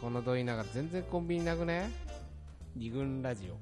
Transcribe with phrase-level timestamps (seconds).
[0.00, 1.90] このどいなが全然コンビニなくね？
[2.76, 3.56] 二軍ラジオ。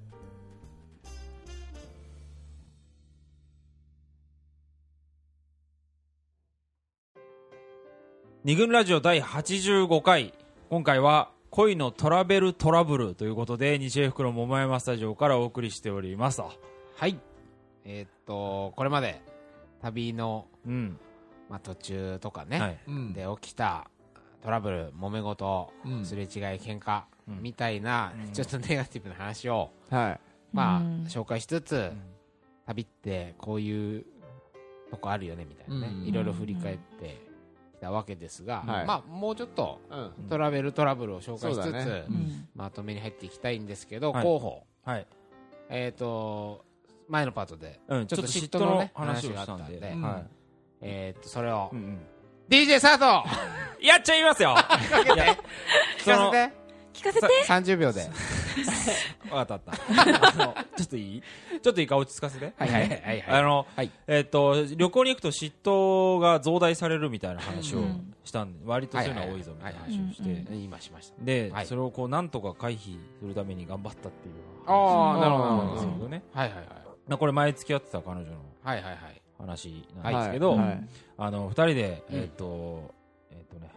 [8.42, 10.34] 二軍ラジオ第85回。
[10.68, 16.38] 今回は恋のトラベルトラブルということで西江福の桃山スタジオからお送りしております。
[16.38, 16.52] と
[16.96, 17.18] はい。
[17.84, 19.22] えーっとこれまで
[19.80, 20.98] 旅の、うん。
[21.48, 22.78] まあ、途中とかね、はい。
[22.88, 23.12] うん。
[23.12, 23.88] で起きた
[24.44, 26.04] トラブル揉め事うん。
[26.04, 27.42] すれ違い喧嘩うん。
[27.42, 28.32] みたいな、うん。
[28.32, 30.20] ちょっとネガティブな話を、はい。
[30.52, 31.04] まあうん。
[31.08, 31.90] 紹介しつつ、
[32.66, 34.04] 旅ってこういう
[34.90, 36.06] とこあるよねみたいなね、うん。
[36.06, 37.22] いろいろ振り返って
[37.72, 38.86] きたわけですが、はい。
[38.86, 40.28] まあもうちょっとうん。
[40.28, 42.04] トラベルトラブルを紹介しつつ、ね。
[42.06, 42.48] うん。
[42.54, 44.22] まとめに入っていきたいんですけど、はい。
[44.22, 44.66] 候補。
[44.84, 45.06] はい。
[45.70, 46.66] えっ、と
[47.08, 50.22] 前のパートでうん、ちょっと嫉妬の話をしたんで、話があったんでは
[50.82, 51.98] えっ、とそれを、い、うんうん
[52.48, 54.54] DJ 佐藤やっちゃいますよ。
[54.54, 55.38] かけて。
[55.98, 56.64] 聞かせて。
[56.94, 57.26] 聞かせて。
[57.46, 58.08] 30秒で。
[59.30, 61.22] わかったちょっといい？
[61.60, 62.52] ちょっといいか落ち着かせて。
[62.56, 63.24] はいはいはいはい。
[63.26, 63.90] あの、はい。
[64.06, 68.14] えっ、と旅行に行くと嫉妬が増大されるみたいな話をうん。
[68.24, 70.44] したんで、割とそういうのは多いぞみたいな話をして、はいはい。
[70.46, 71.14] はい今しました。
[71.22, 71.66] で、はい。
[71.66, 74.34] それをこうなんとか回避するために頑張ったっていう
[74.66, 75.74] ああなるほどなるほど。
[75.74, 76.66] ですけどね、はいはいはい。
[77.08, 78.36] まあこれ前付き合ってた彼女の。
[78.62, 80.58] はいはいはい話なんですけど、はい。
[80.58, 80.88] はい。
[81.18, 82.16] あの二人で、うん。
[82.16, 82.94] えっ、と
[83.30, 83.70] えっ、とね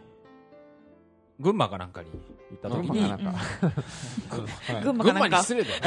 [1.40, 4.82] 群馬かなんかに行った時に 群馬かなんか。
[4.82, 5.38] 群馬かなんか。
[5.42, 5.82] 失礼だよ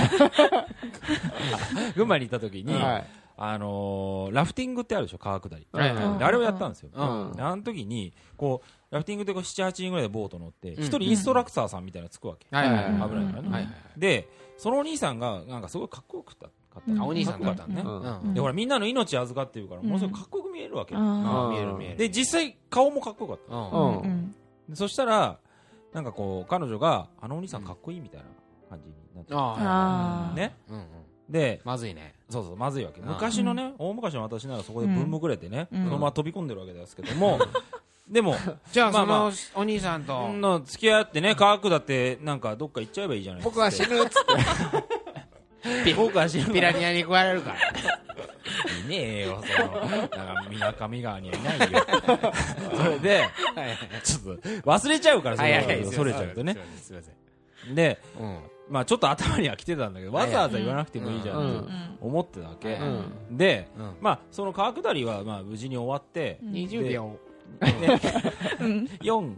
[1.96, 3.08] 群馬に行った時に、はい。
[3.44, 7.36] あのーラフティングってあるでしょ川下り、はいはいであれをやったんですよ、うん。
[7.36, 10.74] であの時にこうラフティングでこう78人ぐらいでボート乗ってん。
[10.74, 13.10] 一、人インストラクターさんみたいなのつくわけ、はいはいはい。
[13.10, 17.02] 危ないからねでそのお兄さんがなんかすごいかっこよくたかった、うん。
[17.02, 18.30] あお兄さんかっこよかったのね、うん。
[18.30, 18.34] うん。
[18.34, 21.02] でほらみんなの命預かってるからものすごいかっこよく見えるわけ、見
[21.58, 21.98] える見える。
[21.98, 23.70] で実際顔もかっこよかったうん。
[23.70, 23.98] ーうん。
[24.00, 24.36] うん。
[24.70, 25.38] でそしたら
[25.94, 28.26] なんかこう彼女があのお兄さんかっこいいみたいな
[28.70, 30.36] 感じになって、あー。
[30.36, 30.56] ね。
[30.70, 30.86] うんうん。
[31.30, 32.16] でまずいね。
[32.30, 33.02] そうそうまずいわけ。
[33.02, 33.08] うん。
[33.08, 35.12] 昔のね、大昔の私ならそこでぶん。
[35.12, 35.84] むくれてね、うん。
[35.84, 37.40] そのまま飛び込んでるわけですけども、
[38.10, 38.36] でも
[38.72, 40.14] じゃあそまあまあのお兄さんと。
[40.14, 45.01] そんな付き合ってね科学だってなんかどっか行っちゃえばいいじゃない僕は死ぬっつって
[45.96, 47.58] 僕は死ぬピラニアに食われるから。
[48.86, 49.86] いねえよその。
[49.86, 51.80] なんかみなかみ川にはいないよ。
[52.76, 53.24] それで
[54.04, 56.58] ちょっと忘れちゃうからそれはいはいはいそれちゃうとね。
[56.82, 57.12] すいませ
[57.72, 58.40] んでうん。
[58.70, 63.38] まあちょっと頭には来てたんだけどわざわざ言わなくてもいいじゃうんんって思ってたわけ、うん。
[63.38, 63.96] でうん。
[64.02, 67.18] まあその川下りはまあ無事に終わって、20秒
[67.60, 69.36] 4、3、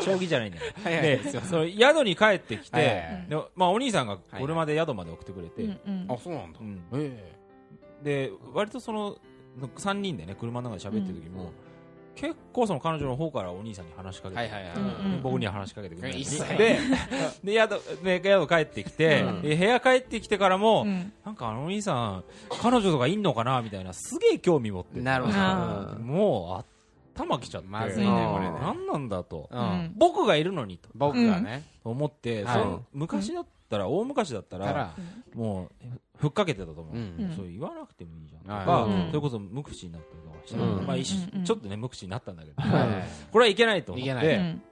[0.00, 0.72] 将棋じゃないんだよ。
[0.82, 1.02] はいはい。
[1.02, 6.06] で、その宿に帰ってきはいはいてはい、でまあお兄さんが車で宿まで送ってくれて、うんうん。
[6.08, 6.58] あそうなんだ。
[6.60, 6.82] うん。
[6.94, 7.34] え。
[8.02, 9.16] で、割とその、
[9.76, 11.52] 3人でね、車の中で喋ってる時も、
[12.14, 14.72] 結構その彼女の方からお兄さんに話しかけて、はいはいはい。
[14.76, 14.84] うん。
[14.84, 16.20] うん僕には話しかけてくれない。
[16.20, 16.56] 一切。
[16.56, 16.78] で、
[17.42, 19.42] で、宿、で、宿帰ってきて、うん。
[19.42, 21.12] で部屋帰ってきてからも、うん。
[21.24, 22.24] なんかあのお兄さん、
[22.60, 25.00] 彼女とかいんのかなみたいな、すげえ興味持ってて。
[25.00, 25.36] なるほど。
[25.38, 26.73] あもう、
[27.14, 27.68] 頭きちゃって。
[27.68, 28.58] まずいねこれね。
[28.60, 29.48] 何なんだと。
[29.50, 29.62] ううん。
[29.62, 30.88] ん僕がいるのにと。
[30.94, 31.62] 僕がね。
[31.84, 32.62] 思って、はい。
[32.62, 34.94] その昔だったら、大昔だったら、たら
[35.34, 35.86] もう、
[36.16, 36.94] ふっかけてたと思う。
[36.96, 37.32] うん。
[37.36, 38.66] そう言わなくてもいいじゃんとはい。
[38.66, 39.06] か、うん。
[39.08, 40.86] それこそ無口になったりとかして、うん。
[40.86, 42.56] まあ、一瞬うんちょっとね、無口になったんだけど、
[43.32, 44.62] これはいけないと思っいけなて、うん。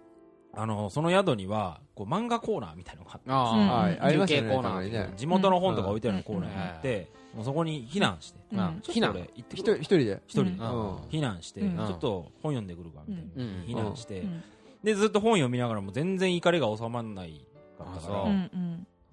[0.55, 4.15] あの、その宿には、こう、漫画コーナーみたいなのがあって、あはい。
[4.15, 5.13] 休憩コーナーね。
[5.17, 8.61] 地元の本とか置いてあるコーナーがあって、もうそこに避難して、うん。
[8.61, 10.23] あちょっと俺行って一く一人で？
[10.27, 10.51] 一人で。
[10.51, 10.57] うん。
[10.59, 11.77] うん避難して、うん。
[11.77, 13.65] ちょっと本読んでくるかみたいな、うん。
[13.67, 14.43] 避難して、うん。
[14.83, 17.47] でずっと本読みながらも全然怒りが収まらない
[17.79, 18.51] かったから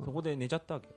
[0.03, 0.87] そこで寝ちゃったわけ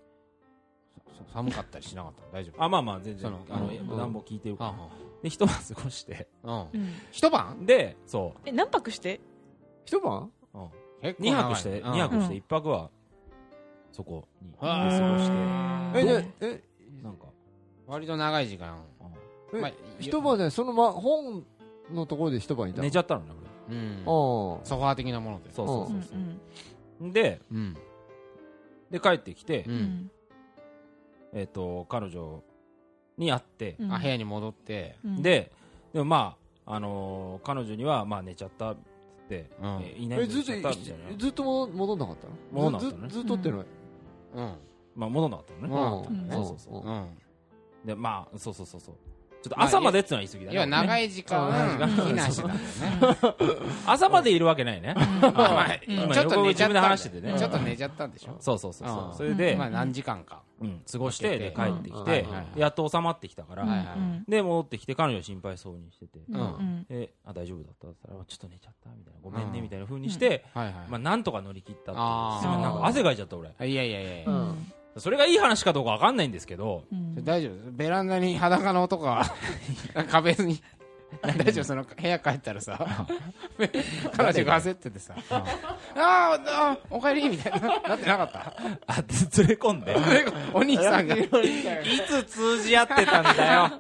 [1.16, 2.64] そ寒かったりしなかった大丈夫？
[2.64, 3.98] あまあまあ全然あのうん。
[3.98, 4.88] 暖房効いてるから、あ
[5.22, 6.26] で一晩過ごして。
[6.42, 6.60] うん。
[6.60, 6.92] うん。
[7.10, 7.66] 一晩？
[7.66, 9.20] でそえ何泊して？
[9.84, 10.30] 一晩？
[10.54, 10.68] う、うん、
[11.02, 12.90] 結構2泊して長い二泊してうん1泊は
[13.92, 15.32] そこに過あごして。
[15.32, 16.62] うんえじゃあえ
[17.02, 17.26] なんか、
[17.86, 18.78] 割と長い時間。
[19.52, 21.44] えまあ一晩でそのま本
[21.92, 23.26] のところで一晩いた寝ちゃったのね
[23.70, 24.02] うん。
[24.06, 25.50] ょソファー的なもので。
[25.52, 26.16] そうそううそうんそう。
[27.02, 27.12] うん。
[27.12, 27.76] でうん。
[28.90, 29.76] で帰ってきて、ううん。
[29.76, 30.10] ん
[31.34, 32.42] えっ、と彼女
[33.18, 33.92] に会って、うん。
[33.94, 34.96] あ部屋に戻って。
[35.04, 35.50] うんで
[35.92, 38.74] でもまああのー彼女にはまあ寝ちゃった
[39.60, 39.82] うん。
[39.82, 40.72] えいないえずっと
[41.18, 42.34] ずっとも戻んなかったの？
[42.52, 43.08] 戻んなかったのね。
[43.08, 43.60] ずずっとってない？
[44.34, 44.54] うん。
[44.94, 46.20] まあ戻んなかったのね、うん。
[46.20, 46.30] うん。
[46.30, 46.82] そうそうそう。
[46.82, 47.06] うんうん。
[47.84, 48.94] でまあそうそうそうそう
[49.42, 50.54] ちょっと朝までってのは言い過ぎだね。
[50.56, 51.06] 要は長い。
[51.06, 53.66] い時間あ避難してたんだよね。
[53.86, 54.94] 朝までいるわけないね。
[55.20, 56.36] ちょっと寝ちゃったんだ。
[56.36, 57.38] よ自分で話しててね。
[57.38, 58.36] ちょっと寝ちゃったんでしょ？
[58.38, 59.08] そうそうそうそう。
[59.08, 59.14] うん。
[59.14, 60.42] それでまあ、何時間か。
[60.60, 62.04] うん、過ごして、で、帰ってきうん。
[62.04, 62.24] て
[62.54, 63.84] やっと収まってきたから、はいは
[64.26, 66.40] いで、戻ってきて、彼女心配そうにしてて、うん。
[66.40, 67.88] うんで、あ、大丈夫だった？
[67.88, 73.48] って言ったら、ちょっと寝ちゃったみたいな、ごめんね、みたいな風にして、はいはいまあ、なんとか乗り切ったって汗かいちゃった、俺。
[73.48, 74.30] いやいやいやいや。
[74.30, 77.24] うんそれがいい話かどうかわかんないんですけど、うん。
[77.24, 79.24] 大丈夫ベランダに裸の男が
[80.10, 80.62] 壁に
[81.22, 81.64] 大丈夫？
[81.64, 83.06] その部屋帰ったらさ
[84.16, 87.80] 彼女が焦っててさ「あーあーおかえり」みたいな。
[87.80, 88.38] なってなかった？
[88.86, 89.94] あ、連れ込んで、
[90.54, 91.16] お兄さんが。
[91.16, 91.28] い
[92.08, 93.70] つ通じ合ってたんだよ。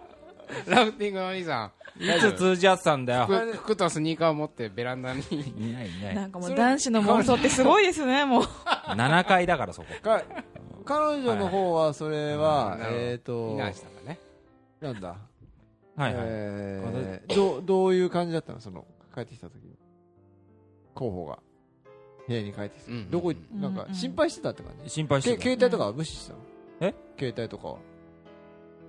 [0.66, 1.72] ラフティングのお兄さん。
[2.02, 3.24] いつ通じ合ってたんだよ。
[3.26, 5.20] 服服とスニーカーを持ってベランダに。
[5.30, 6.12] いないいな。
[6.14, 8.42] ないんかもう男子の妄想ってすごいですね、もう。
[8.44, 9.86] 7階だからそこ。
[10.82, 14.18] か彼女の方はそれは、えっ、と避難したんだね。
[14.80, 16.14] なんだ、はいはい。
[16.16, 18.60] えーどうどういう感じだったの？
[18.60, 18.84] その
[19.14, 19.76] 帰ってきた時に
[20.94, 21.38] 候補が。
[22.28, 25.36] 部屋に帰ってきた、うんどこいうんなんか心配してたって感じ、心配してた。
[25.38, 26.38] け携帯とかは無視したの？
[26.80, 26.94] え？
[27.18, 27.74] 携帯とかは、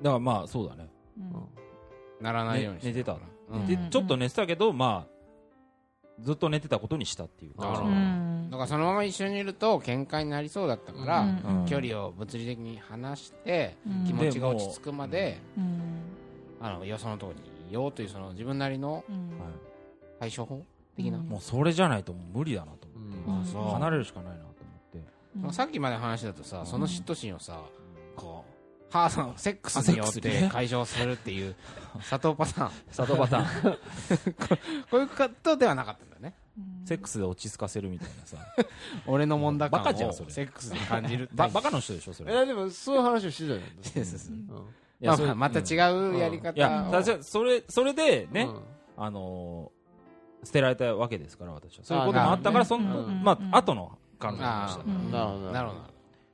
[0.04, 0.88] だからまあ、そうだね。
[1.18, 2.24] うん。
[2.24, 3.18] ならないようにして寝てた
[3.50, 3.66] うん。
[3.66, 7.60] でうんちょっと寝てたけど、まあ、ずっと寝てたことにしたっていう。
[7.60, 7.88] なるほど。
[7.88, 11.66] うんだからそのまま一緒にいると喧嘩になりそうだったから、うん。
[11.66, 14.06] 距離を物理的に離して、うん。
[14.06, 16.04] 気持ちが落ち着くまで、うん。
[16.62, 19.04] あのよそのところにいようというその自分なりの
[20.20, 20.64] 対処法
[20.96, 21.24] 的な、うん。
[21.24, 22.88] もうそれじゃないと無理だなと
[23.26, 23.42] 思うん。
[23.42, 23.64] あそう。
[23.64, 23.74] って。
[23.74, 24.54] 離れるしかないなと思っ
[24.92, 25.02] て。
[25.46, 25.52] うん。
[25.52, 27.60] さっきまでの話だとさ、その嫉妬心をさ、
[28.16, 31.56] こう、ハードのセックスによって解消するっていう、
[32.08, 32.72] 佐藤パターン。
[32.96, 33.78] 佐藤パターン。
[34.92, 36.36] こういうことではなかったんだね。
[36.58, 36.86] うん。
[36.86, 38.38] セックスで落ち着かせるみたいなさ。
[39.08, 40.30] 俺の問題感をバカじゃんそれ。
[40.32, 42.42] セックスで感じるば、バカの人でしょ、それ。
[42.42, 44.06] えでもそういう話をしてた
[45.16, 45.40] じゃん。
[45.40, 45.74] また違
[46.14, 46.54] うやり方を。
[46.56, 49.04] いや、だじゃそれ、それでね、うん。
[49.04, 49.84] あのー
[50.46, 51.86] 捨てられたわけですから、私は。
[51.86, 52.90] そういうこともあったから、そうん。
[52.90, 53.24] の、うん。
[53.24, 54.84] まあ、後の考えました。
[54.84, 55.52] なるほど。
[55.54, 55.93] なるほど。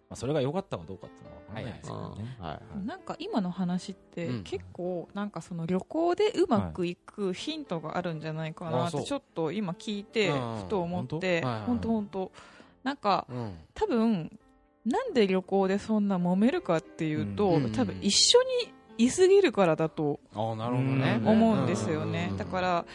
[0.09, 2.35] まあ、それが良かったかどうかっていうのは分かんないですけどね。
[2.39, 2.85] はいはい。
[2.85, 4.43] なんか今の話ってうん。
[4.43, 10.57] 結構なんかその旅行でうまくいくヒントがあるんじゃないかなってちょっと今聞いてうん。
[10.63, 11.41] ふと思って。
[11.41, 11.87] 本当？
[11.89, 12.31] 本当
[12.83, 13.53] なんかうん。
[13.75, 14.39] 多分
[14.83, 17.71] なんで旅行でそんな揉めるかっていうとうん。
[17.71, 18.39] 多分一緒
[18.97, 20.19] にいすぎるからだと。
[20.33, 22.29] 思うんですよね。
[22.31, 22.37] うん。
[22.37, 22.85] だからな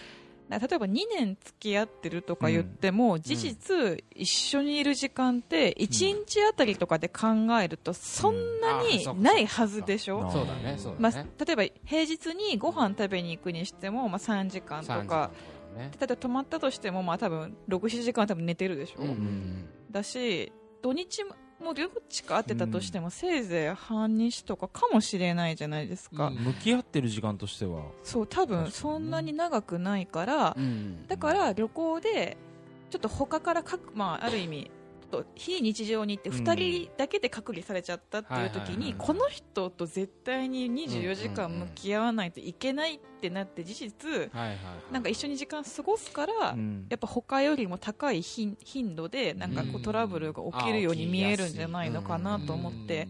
[0.50, 7.28] 例えば2年付き合ってるとか言っても、事実一緒にいる時間って1日あたりとかで考
[7.62, 11.12] えるとそんなにないはずでしょ、うんそうだね、そうまあ。
[11.12, 15.30] 例えば平日にご飯食べに行くにしても、まあ、3時間と3時間か。
[15.76, 20.52] 例えば泊まったとしても、まあ、多分67時間は多分寝てるでしょ、うんうんだし
[20.82, 21.24] 土日
[21.60, 26.34] もどっちか会ってたとしても、せいぜい半日とかかもしれないじゃないですか、うん。
[26.36, 31.06] 向き合ってる時間としては、そう多分そんなに長くないから、うん。
[31.06, 32.36] だから旅行で
[32.90, 34.70] ちょっと他からかく、まあ、ある意味
[35.04, 36.36] と非日常に行ってうん。
[36.36, 44.30] 2人だけで隔離されちゃったっていう時にこの人と絶対に24時間向き合わないといけないってなって事実。
[44.90, 46.86] なんか一緒に時間過ごすからうん。
[46.88, 49.82] やっぱ他よりも高い頻頻度でなんかこううん。
[49.82, 53.08] トラブルが起きるように見えるんじゃないのかなと思って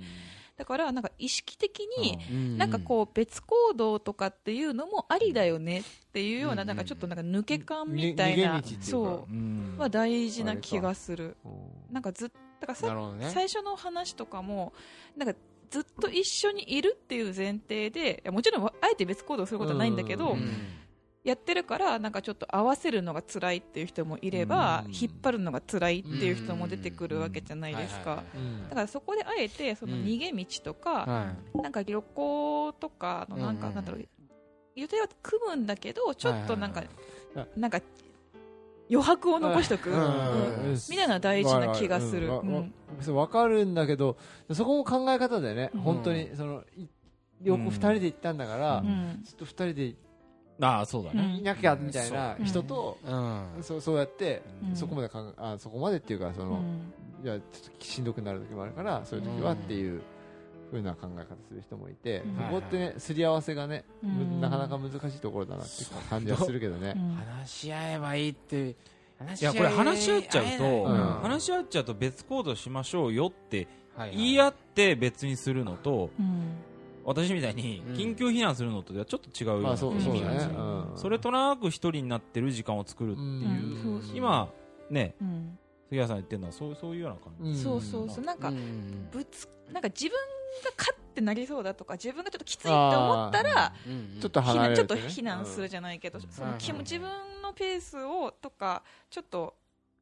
[0.56, 2.58] だからなんか意識的にうん。
[2.58, 6.68] なんかこう別行動とかっていうのもありだよねっていうようなうん。
[6.68, 9.32] なんかちょっとなんか抜け感みたいなそう。
[9.32, 9.74] うん。
[9.78, 11.36] は大事な気がする。
[11.44, 11.48] う。
[11.90, 12.30] んなんかずっ
[12.60, 13.30] だからさ。
[13.30, 14.72] 最初の話とかも
[15.16, 15.38] なんか
[15.70, 20.52] ずっと一緒にいるっていう前提でもちろんあえて別行動することはないんだけど、うん
[21.24, 24.92] やってるからなんかちょっと合わせるのが辛いっていう人もいれば、うん。
[24.92, 28.22] 引っ張るのが辛いっていう人も出てくるわけじゃないですか、
[28.68, 31.62] だからそこであえてその逃げ道とか、はい。
[31.62, 34.08] なんか旅行とかのなんか、なんだろう
[34.76, 36.84] 予定は組むんだけどちょっとなんか、
[37.56, 37.80] なんか
[38.90, 39.88] 余白を残しとく、
[40.90, 42.30] みたいな大事な気がする、
[43.14, 44.18] わかるうんだけど
[44.52, 45.80] そこも考え方だよね、うん。
[45.80, 46.86] 本当にそのい
[47.40, 49.22] 旅行うん二人で行ったんだから、ううん。
[49.24, 49.94] ちょっと二人で
[50.60, 51.38] ああ、そうだね。
[51.38, 52.42] いなきゃみたいなう。
[52.42, 53.46] ん人と、うん。
[53.62, 54.76] そうそうやって、うん。
[54.76, 57.26] そこまでかんあそこまでっていうかその、うん。
[57.26, 57.40] いやちょっ
[57.78, 60.02] としんどくなる時もあるからそういう時はっていう
[60.70, 62.36] ふうな考え方する人もいて、うん。
[62.36, 64.40] そこってねすり合わせがね、むうん。
[64.40, 66.94] なかなか難しいところだなっていう感じはするけどね。
[66.96, 66.98] う。
[66.98, 67.14] ん。
[67.16, 68.76] 話し合えばいいって
[69.18, 73.66] 話いや、これ話し合っちゃうと、うん話し合っちゃうと別行動しましょうよって
[74.12, 76.56] 言い合って別にするのと、うん
[77.04, 77.94] 私みたいにうん。
[77.94, 80.50] 緊急避難するのとではちょっと違うような意味なんですよ。
[80.90, 80.98] うん。
[80.98, 84.48] それとなく一人になってる時間を作るっていう、今、
[84.90, 85.58] ね、うん。
[85.88, 87.50] 杉谷さん言ってるのはそうそういうような感じ。
[87.50, 87.56] うん。
[87.56, 88.24] そうそうそう。
[88.24, 89.08] なんかうん。
[89.10, 94.20] ぶつなんか自分が勝ってなりそうだとか自分がちょっときついって思ったらうんうん。
[94.20, 97.10] ちょっと避難ちょっと避難するじゃないけど、その気もうん自分
[97.42, 99.54] のペースをとかちょっと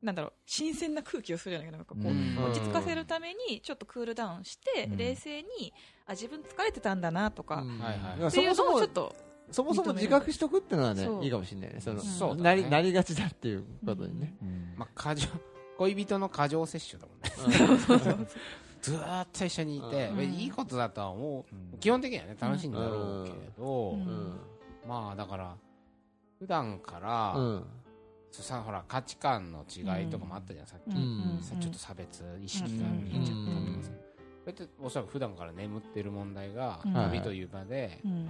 [0.02, 2.50] なんだろう新鮮な空気をするじゃないけどなんかこう、うん。
[2.50, 4.96] 落ち着かせるためにちょっとクールダウンして、うん。
[4.96, 5.72] 冷静に
[6.06, 7.78] あ自分疲れてたんだなとか、うん。
[7.78, 7.98] はいはい。
[7.98, 9.16] だからっていうそもそものをちょっと
[9.50, 11.80] そもそも自覚しとくっていうのはねいいかもしれないね。
[11.80, 14.34] そのなりなりがちだっていうことにね。
[14.76, 15.28] まあ過剰
[15.78, 18.26] 恋人の過剰摂取だもんね。
[18.82, 21.78] ずーっと一緒にいて、いいことだとは思う、うん。
[21.78, 24.00] 基本的にはね楽しいんだろうけど、うん。
[24.00, 24.40] うん。
[24.88, 25.56] まあだから
[26.40, 27.34] 普段から、
[28.38, 31.38] うんさほら価値観の違いとかもあったじゃん、さっき、ん。
[31.42, 33.90] さちょっと差別意識が見えちゃったとかさ、
[34.40, 36.92] それっておそらく普段から眠ってる問題がうん。
[36.94, 38.28] 旅という場でうん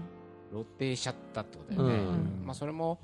[0.51, 2.43] 露呈しちゃったってことだよね、うん。
[2.45, 3.01] まあ、それも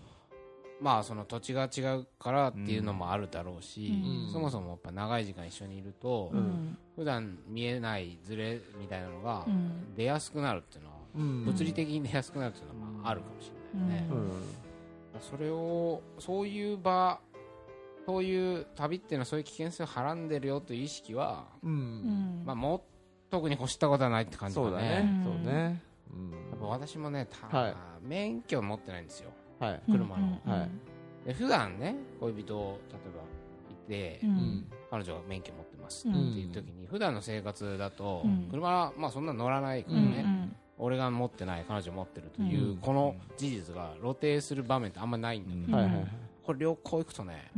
[0.81, 3.93] まあその土地が違うからっていうのもあるだろうし、
[4.27, 4.33] うん。
[4.33, 6.77] そもそもやっぱ長い時間一緒にいると、うん。
[6.97, 9.95] 普段見えないズレみたいなのがうん。
[9.97, 11.45] 出やすくなるっていうのは、うん。
[11.47, 14.68] 物理的に出やすくなるっていうのはまああるかもしれないね、うん
[15.21, 17.21] それをそういう場
[18.09, 21.75] そういう旅っていうのはそういう危険性をはらんでるよという意識は、ううん。
[21.75, 22.87] んまあ、も
[23.31, 24.89] 特に欲したことはないって感じだそうだね。
[25.03, 25.83] ねうんそうね。
[26.11, 26.31] うん。
[26.31, 27.75] やっぱ私もねた、はい。
[28.01, 29.31] 免許持ってないんですよ。
[29.61, 29.83] はい。
[29.91, 30.41] 車の。
[30.47, 30.71] うんはい。
[31.27, 33.23] で普段ね恋人を例えば
[33.71, 34.31] いて、うん。
[34.31, 36.15] うん彼女が免許持ってますうん。
[36.31, 38.49] っていう時に、普段の生活だと、うん。
[38.51, 42.77] 車はまあそんな乗らないからうんね、俺が持ってない彼女持ってるという、うん。
[42.79, 46.07] この事実が露呈する場面ってあんまないんだけど、
[46.45, 47.51] これ旅行行くとね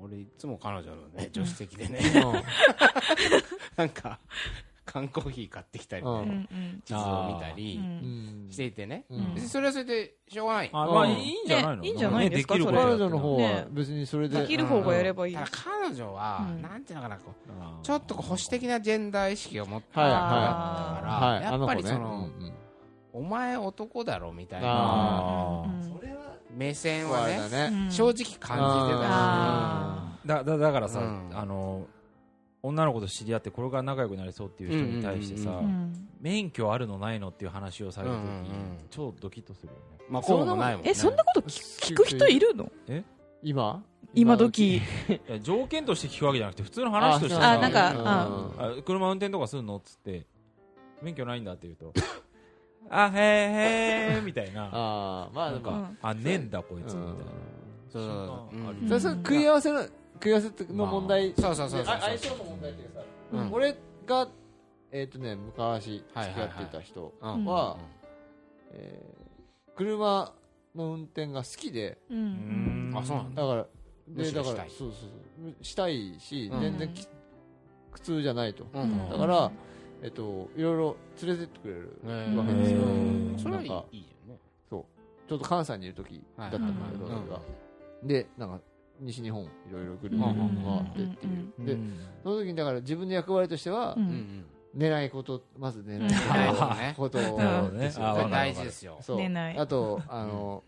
[0.00, 2.00] 俺いつも彼女のね助手席でね、
[3.76, 4.18] なんか
[4.84, 6.46] 缶コーヒー買ってきたりね、
[6.84, 8.46] 地図を見たりうん。
[8.50, 9.34] していてね、うん。
[9.34, 10.70] 別にそれはそれでしょうがない。
[10.72, 11.10] あまあうん。
[11.12, 11.82] いいんじゃないの？
[11.82, 12.54] ねいいんじゃないですか？
[12.54, 13.66] 彼女の方はね。
[13.70, 14.40] 別にそれで。
[14.40, 15.34] できる方がやればいい。
[15.34, 16.62] ただ彼女は、うん。
[16.62, 17.18] なんていうのかな
[17.82, 21.42] ちょっとこう保守的なジェンダー意識を持ってるはいから、はい。
[21.42, 22.28] やっぱりその、
[23.12, 25.64] お前男だろみたいな
[26.50, 28.38] 目線はね正直感じてた。
[28.38, 31.30] しあだだだからさ、うん。
[31.32, 31.86] あの
[32.66, 38.44] 女の子と知り合ってこれから仲良くなりそうっていう人に対してさ、うんーうん免許あるのないのっていう話をされるとき、うんうんうん
[38.90, 39.98] 超ドキッとするよね。
[40.08, 40.90] まあこうもないもんね。
[40.90, 42.72] えそんなこと聞聞く人いるの？
[43.42, 43.82] 今？
[44.14, 44.36] 今？
[44.38, 44.76] 時？
[44.80, 44.80] い
[45.28, 50.24] や条件として聞くわけじゃなくて普通の話としてさあなんかうんあ車運転とかするのっつって
[51.02, 51.92] 免許ないんだって言うと
[52.88, 54.64] あへーへーみたいな。
[54.72, 57.16] ああまあなんか、あねえんだこいつみたいな、うん。
[57.90, 58.58] そうそうう。
[58.58, 61.32] んうんそれそれ食い合わせの食い合わせの問題。
[61.38, 63.06] そうそうそう相性の問題っていうかさ。
[63.32, 63.52] うん。
[63.52, 64.28] 俺が
[64.92, 67.44] えっとね昔付き合ってた人うん。
[67.44, 67.76] は
[68.72, 69.24] えー
[69.76, 70.32] 車
[70.76, 71.98] の運転が好きで。
[72.10, 72.90] ううん。
[72.92, 73.42] んあそうなんだ。
[73.42, 73.66] だから
[74.06, 74.70] むでだからしろしたい。
[74.70, 75.06] そうそうそ
[75.60, 75.64] う。
[75.64, 76.60] したいしうん。
[76.60, 77.08] 全然き
[77.92, 78.64] 苦痛じゃないと。
[78.72, 79.08] うん。
[79.10, 79.50] だから
[80.02, 82.80] えっといろいろ連れてってくれるうんわけですよ。
[83.38, 83.78] それはいいよ
[84.28, 84.38] ね。
[84.70, 87.14] ちょっと関西にいる時だったんだけどはい。
[87.22, 87.40] 俺が。
[88.04, 88.60] でなんか
[89.00, 90.92] 西日本いろいろぐるぐるうん。
[90.94, 91.66] 回ってっていう。
[91.66, 91.98] でうん。
[92.22, 94.44] その時にだから自分の役割としてはううんん。
[94.74, 96.94] 寝ないことまず寝ない。
[96.96, 97.92] ことをね。
[98.30, 99.16] 大事ですよそう。
[99.18, 99.58] 寝ない。
[99.58, 100.62] あとあの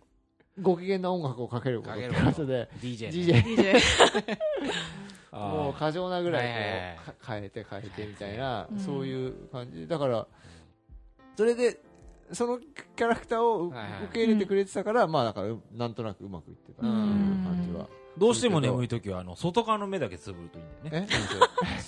[0.61, 1.95] ご機嫌な音楽をかけること。
[1.95, 2.47] ってこと。
[2.47, 3.45] で DJ ね。
[3.47, 3.81] DJ
[5.33, 6.47] もう過剰なぐらはい
[7.27, 8.79] 変えて変えてみたいなうん。
[8.79, 9.87] そういう感じ。
[9.87, 10.27] だから
[11.37, 11.79] それで
[12.33, 13.77] そのキャラクターを受
[14.13, 17.87] け入れてくれてたからまあだからうなんとなくうまくいってたっていう感じは
[18.19, 21.09] どうしても眠い時はあの外側の目だけつぶるといいんだよね。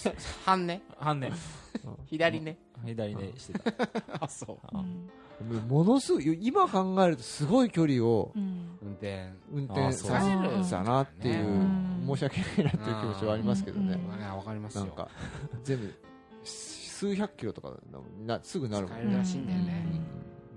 [0.05, 0.15] え？
[0.45, 0.83] 半ね。
[0.99, 1.33] 半ね。
[2.07, 2.59] 左ね。
[2.85, 3.73] 左ねしてた。
[4.25, 4.59] あそう。
[4.73, 4.83] あ
[5.69, 8.79] ものすごい今考えるとすごい距離をうん。
[8.83, 10.21] 運転運あ転さ
[10.65, 11.51] せたなっていうう。
[11.65, 13.99] ん申し訳ないなっていう気持ちはありますけどね。
[14.37, 14.85] わかりますよ。
[14.85, 15.09] なんか
[15.65, 15.95] 全部
[16.45, 17.73] 数百キロとか
[18.27, 19.87] なすぐなるもん使えるらしいんだよね。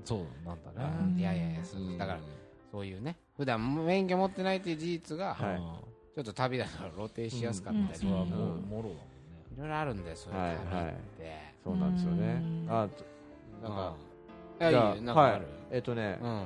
[0.03, 1.19] そうなんだうねん。
[1.19, 1.61] いやいやいや
[1.97, 2.19] だから
[2.71, 3.17] そういうね。
[3.37, 5.55] 普段免許持ってないという事実がはい。
[5.55, 5.73] うん
[6.13, 7.97] ちょっと旅だから露呈しやすかったり。
[7.97, 8.61] それはもううん。
[8.63, 8.99] もろだもんね。
[9.55, 12.43] いろいろあるんでそういう旅ってそうなんですよね。
[12.43, 12.67] うん。
[12.69, 13.05] あと
[13.63, 13.95] なんか
[14.59, 15.47] いやいいよなんかある？
[15.71, 16.19] えっとね。
[16.21, 16.45] うん。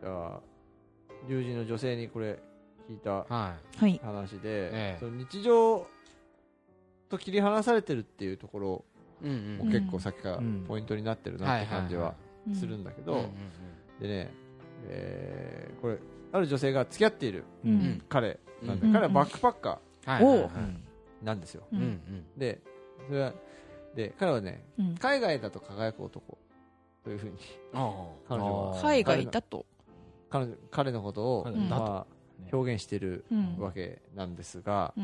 [0.00, 0.40] じゃあ
[1.28, 2.38] 友人の女性にこれ
[2.88, 4.00] 聞いたははい。
[4.04, 4.96] 話で、ええ。
[5.00, 5.84] その日常
[7.08, 8.84] と切り離されてるっていうところ
[9.58, 10.64] も結構さっきからうん。
[10.68, 12.14] ポイントになってるなって感じは
[12.54, 13.28] するんだけど、うんうん。
[14.00, 14.32] でね、
[14.88, 15.98] えーこれ
[16.32, 17.44] ある女性が付き合っている
[18.08, 18.92] 彼なんで、うん。
[18.92, 20.58] 彼はバックパッカー
[21.22, 21.64] なんですよ、
[22.36, 22.60] で
[23.06, 23.32] それは
[23.94, 24.94] で彼はねうん。
[24.96, 26.38] 海外だと輝く男。
[27.04, 27.36] というふうに。
[28.28, 28.80] 彼女は。
[28.80, 29.66] 海外だと。
[30.30, 32.14] 彼女彼のことを、まあ
[32.50, 33.58] 表現してるうん。
[33.58, 34.94] わけなんですが、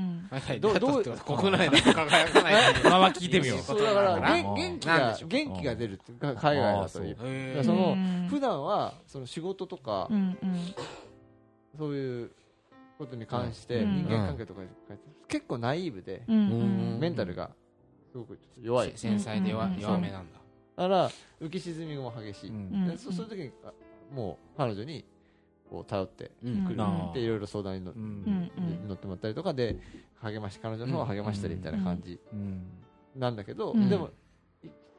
[0.61, 2.75] どうどうだと国内でも輝かない。
[2.85, 3.59] まあまあ聞いてみよう。
[3.63, 7.13] そうだからな元元気が元気が出るっていうか海外だとい
[7.59, 7.65] う。
[7.65, 10.57] そのうん普段はその仕事とかうんうん。
[11.77, 12.31] そういう
[12.99, 16.65] ことに関してうん人間関係とかに関して結構ナイーブでうんう
[16.97, 16.99] ん。
[16.99, 17.51] メンタルが
[18.11, 18.93] すごく弱い。
[18.97, 19.67] 繊細で弱
[19.99, 20.39] めなんだ。
[20.77, 22.87] だから浮き沈みも激しい、うん。
[22.87, 23.73] でそそういう時にあ
[24.15, 25.05] もう彼女に
[25.71, 26.65] こう頼ってうん。
[26.65, 27.13] くる、うん。
[27.13, 27.93] でいろいろ相談に乗,、
[28.89, 29.77] 乗ってもらったりとかで
[30.21, 32.63] 励まし彼女の方を励ましたりみたいな感じうん。
[33.17, 33.89] なんだけど、うん。
[33.89, 34.11] でも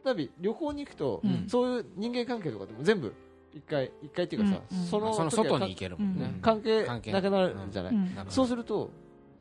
[0.03, 1.45] たび旅行に行くと、うん。
[1.47, 3.13] そういう人間関係とかでも全部
[3.53, 6.31] 一回一回っていうかさ、その外に行けるもんね。
[6.35, 6.41] うん。
[6.41, 7.95] 関係関係なくなるじゃない、
[8.29, 8.91] そうすると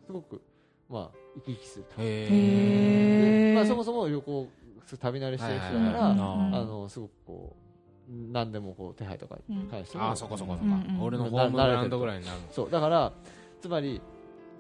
[0.07, 0.41] すごく
[0.89, 4.49] まあ生き生きすると、へまあ、そもそも旅行
[4.97, 7.68] 旅慣れしてる人だから、あのすごくこう
[8.09, 10.65] 何でもこう手配とかに関しても、ああそこそこそこ。
[10.65, 13.13] うんうん俺のホームグラウンドぐらいになるそうだから
[13.61, 14.01] つまり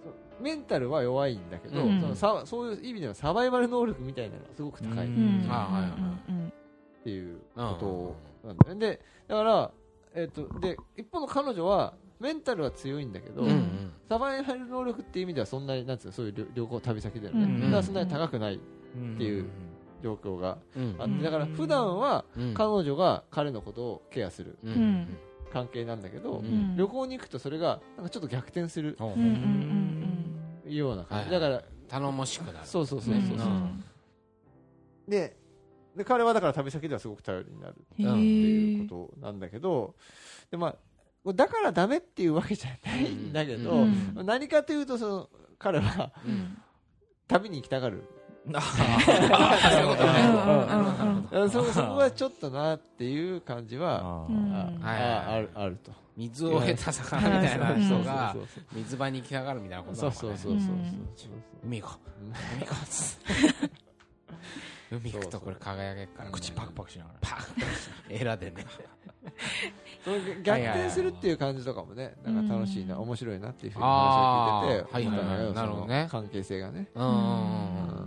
[0.02, 2.00] そうメンタルは弱いんだけど、うん。
[2.00, 5.06] そのさそういう意味でのサバイバル能力みたいなのがすごく高い。
[5.06, 5.46] っうん。
[5.48, 6.00] あはいはいはい。
[6.28, 6.52] うん
[7.04, 8.80] ていうことなんだよね。
[8.80, 9.70] でだから、
[10.14, 13.92] えっとで一方の彼女はメンタルは強いんだけど、うんうん。
[14.08, 18.58] サバイバル能力っていう意味ではそんなになんつうのそういう旅旅行旅先でのね、うんだからそんなに高くないっ
[19.16, 19.46] ていう
[20.02, 20.58] 状況が。
[20.76, 20.96] うん。
[20.98, 22.54] あってだから普段はうん。
[22.54, 24.58] 彼女が彼のことをケアする。
[25.52, 26.42] 関係なんだけど、
[26.76, 28.96] 旅行に行くとそれがなんかちょっと逆転する。
[30.66, 32.58] ような感じ、はいだから頼もしくなる。
[32.64, 33.84] そうそうそううんそうそう、うん。
[35.08, 35.36] で
[35.96, 38.04] で彼はだから旅先ではすごく頼りになるってい
[38.80, 38.88] うー。
[38.88, 39.94] ことなんだけど
[40.50, 40.76] で、ま
[41.26, 44.12] あ、だからダメっていうわけじゃないんだけど、うん。
[44.26, 46.58] 何かというとその彼はうん。
[47.26, 48.04] 旅に行きたがる
[48.48, 55.92] そういうことねうんだからそそこはちょっとなっていう感じはうんあるあると。
[56.16, 57.72] 水を得た魚みたいな。
[57.72, 58.36] うん人が
[58.72, 60.38] 水場に行きたがるみたいなことそうなのかね。
[60.38, 61.30] そうそうそうそう
[61.64, 62.24] 海行こう。
[62.56, 62.76] 海行こ
[64.90, 64.96] う。
[64.96, 67.18] 海行くとこれ輝けっから口パクパクしながら。
[67.20, 67.42] パク
[68.08, 68.66] エラでね。
[70.04, 76.88] その逆転するっていう感じとかもねなんか楽しいなうん面白いなっていうふうに話を聞いててい関係性がね。
[76.94, 77.97] うんうんうんううん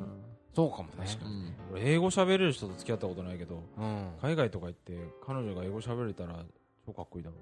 [0.54, 1.06] そうかもね。
[1.06, 1.54] ん。
[1.74, 4.10] 俺英語喋れる人と付き合ったことないけどうん。
[4.22, 6.44] 海外とか行って彼女が英語喋れたら
[6.86, 7.36] 超かっこいいだろ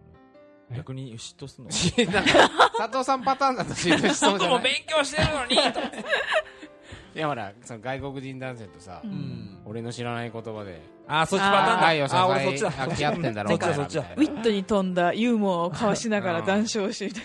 [0.69, 0.77] うね。
[0.77, 1.71] 逆に嫉妬すんの？
[1.71, 4.63] し なんか佐藤さんパターンだと嫉妬しそうじゃない？
[4.63, 5.55] 勉強してるのに。
[7.15, 9.11] いやほらその外国人男性とさうん。
[9.11, 11.85] うん俺の知らない言葉であそっちパターンだ。
[11.87, 12.69] 愛を支あ俺そっちだ。
[12.69, 17.23] え飽き合ってんだろそっちウィットに富んだユーモアを交わしながら談笑してみたい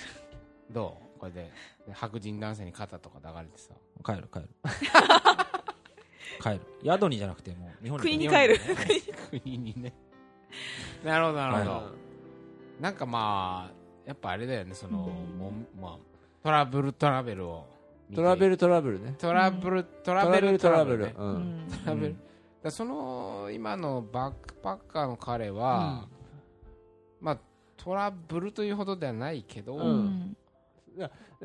[0.70, 1.18] どう？
[1.20, 1.50] これで
[1.86, 3.70] で白人男性に肩とか抱かれてさ。
[4.04, 4.48] 帰る帰る
[6.40, 6.60] 帰る。
[6.84, 8.58] 宿にじゃなくてもう日本国に帰る。
[9.30, 9.92] 国にね。
[11.04, 11.90] なるほどなるほど、は
[12.80, 13.74] なんかまあ
[14.06, 15.98] やっぱあれだよねその、もうまあ、
[16.42, 17.66] トラブルトラベルを
[18.14, 19.14] トラベルトラブルね。
[19.18, 21.66] トラブルトトラベルトラベルねうん。
[21.66, 21.68] ん。
[21.84, 22.08] トラベ
[22.62, 22.70] ル。
[22.70, 26.06] その今のバックパッカーの彼は、
[27.20, 27.38] まあ
[27.76, 30.36] トラブルというほどではないけど、ううんん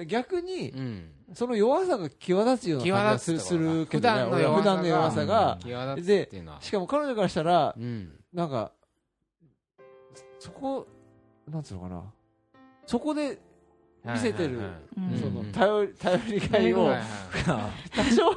[0.08, 1.12] 逆にうん。
[1.34, 4.16] その弱さが際立つような感じがするするけ普どね。
[4.20, 5.60] 段の弱さが普段の弱さが。
[5.64, 6.62] うのは。
[6.62, 8.12] しかも彼女からしたらうん。
[8.34, 8.72] なんか
[10.40, 10.88] そこ
[11.48, 12.04] なんつうのかな。
[12.86, 13.38] そこで
[14.04, 14.60] 見せてる
[15.20, 17.04] そのうん頼り頼りがいをはいはい
[17.94, 18.32] 多少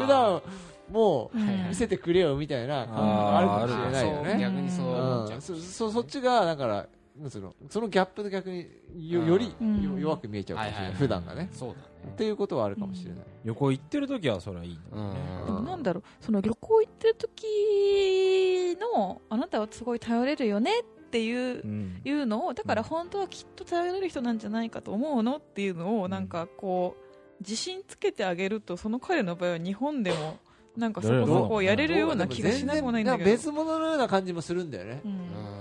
[0.00, 0.42] 普段
[0.90, 4.38] もううん見せてくれよみたいな感じがあるかもしれないよね。
[4.40, 6.86] 逆にそう思っちゃううんそそそっちがだから
[7.18, 7.54] なんつうの？
[7.70, 9.54] そのギャップで逆によより
[9.98, 10.92] 弱く見えちゃうかもしれない。
[10.92, 11.48] 普段がね。
[11.52, 11.76] そうだ
[12.10, 13.24] っていうことはあるかもしれない。
[13.44, 14.76] 旅行行ってる時はそれはいいん。
[14.76, 22.00] だでもなんだろうその旅行行ってる時のあなたはすごい頼れるよねっていううん。
[22.04, 27.02] いうのをだから本当はきっと頼れる人なんじゃないかと思うのっていうのをなんかこう
[27.40, 30.38] 自信つけてあげるとその彼の場合は日本でも
[30.76, 35.02] なんかそこそこやれるような気がしなくもないんだけど、別物のような感じもするんだよね。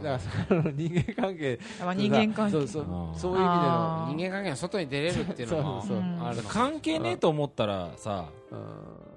[0.03, 1.59] だからその人間関係。
[1.79, 2.51] まあ、人間関係。
[2.51, 2.85] そうそう。
[3.17, 6.01] そういう意味あー人間関係の外に出れるっていうのもそうそうう。
[6.01, 6.27] ん。
[6.27, 8.25] ある関係ねえと思ったらさ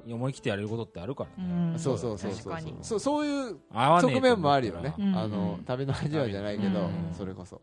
[0.04, 1.78] での思い切ってやれることってあるからうねん。
[1.78, 2.78] そうそうそうそう確かに。
[2.82, 4.94] そうそういう側面もあるよね。
[4.98, 5.16] うん。
[5.16, 6.92] あの旅の味わいじゃないけどうん。
[7.12, 7.60] それこそ。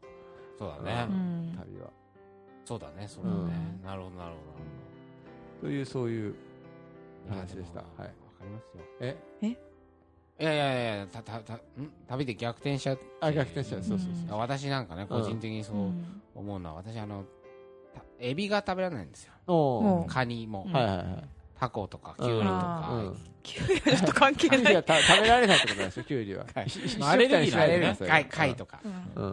[0.59, 1.07] そうだね。
[1.09, 1.57] うん。
[1.57, 1.89] 旅は。
[2.65, 3.35] そうだねそうだね。
[3.79, 3.85] うん。
[3.85, 4.31] なるほどなる
[5.61, 6.35] ほというそういう
[7.29, 7.79] ど話でした。
[7.79, 8.13] はい
[8.45, 8.83] りますよ。
[9.01, 9.17] え？
[10.37, 11.59] いやいやいやたたたん？
[12.09, 13.83] 旅で逆転しちゃうあ逆転しちゃう。
[13.83, 14.11] そうそうう。
[14.11, 14.27] ん。
[14.27, 16.21] そう私なんかね個人的にそううん。
[16.35, 17.23] 思うのは私あの
[17.93, 20.05] たエビが食べられないんですよ。
[20.07, 20.65] カニも。
[20.67, 20.73] うん。
[20.73, 21.29] はいはいはい。
[21.57, 24.57] タコとかキュウリとうかんキュウリはちょっと関係ない。
[24.59, 26.45] キュウリはた食べられないってことなんでしょキュウリ は。
[27.09, 28.81] アレルギー緒みたいにしないでくださいよ貝貝とか。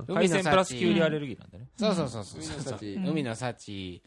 [0.06, 1.66] 海鮮プラスキュウリアレルギーなんだね。
[1.76, 2.78] そうそうそうそう。
[3.10, 4.00] 海の幸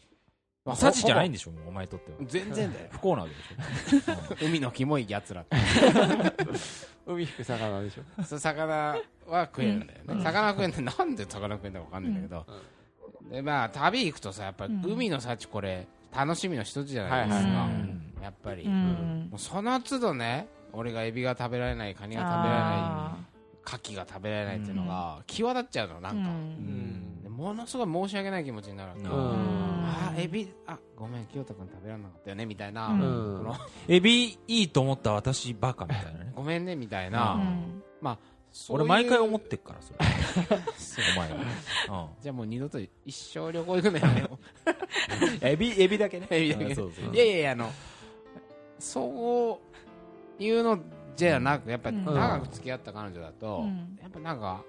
[0.74, 2.18] サチじゃないんほでしょもうお前にとっては。
[2.18, 2.86] ぼ全然だよ。
[2.90, 4.14] 不幸なわけでしょ。
[4.46, 5.44] 海のキモいやつら
[7.06, 8.22] 海引く魚でしょ。
[8.24, 8.66] そう魚
[9.28, 12.46] は食えるんだよね、魚は食えんだなんで魚食えんだか分かんないんだけど、
[13.30, 14.82] でまあ旅行くとさやっぱうん。
[14.84, 17.68] 海の幸これ楽しみの一つじゃないですか、はいはいは
[18.20, 18.22] い。
[18.22, 23.35] やっぱり、うもんうその都度ね俺がエビが食べられないカニが食べられない
[23.66, 26.28] あカキが食べられないっていうのが際立っちゃうのなんか、ーうん。
[26.28, 27.22] うん。
[27.22, 29.10] でものすごい申し訳ない気持ちになるわけ、うん。
[29.10, 32.98] あーエビあごめん清田君食べられなかったよねみたいな、
[33.88, 36.32] エビいいと思った私バカみたいなね。
[36.36, 37.12] ごめんねみたいうん。
[37.12, 38.18] な、
[38.52, 39.98] そういう俺毎回思ってっからそれ。
[41.14, 41.30] お前
[41.98, 42.08] は。
[42.22, 46.26] じゃあもう二度と一生旅行行くのやめエビエビだけね。
[46.32, 46.64] エビだけ。
[46.64, 47.14] うんそうそう。
[47.14, 47.70] いやいやいやあの
[48.78, 49.60] そ
[50.38, 50.78] ういうの
[51.16, 52.04] じゃなくやっぱうん。
[52.04, 53.98] 長く付き合った彼女だと、うん。
[54.00, 54.62] やっぱなんか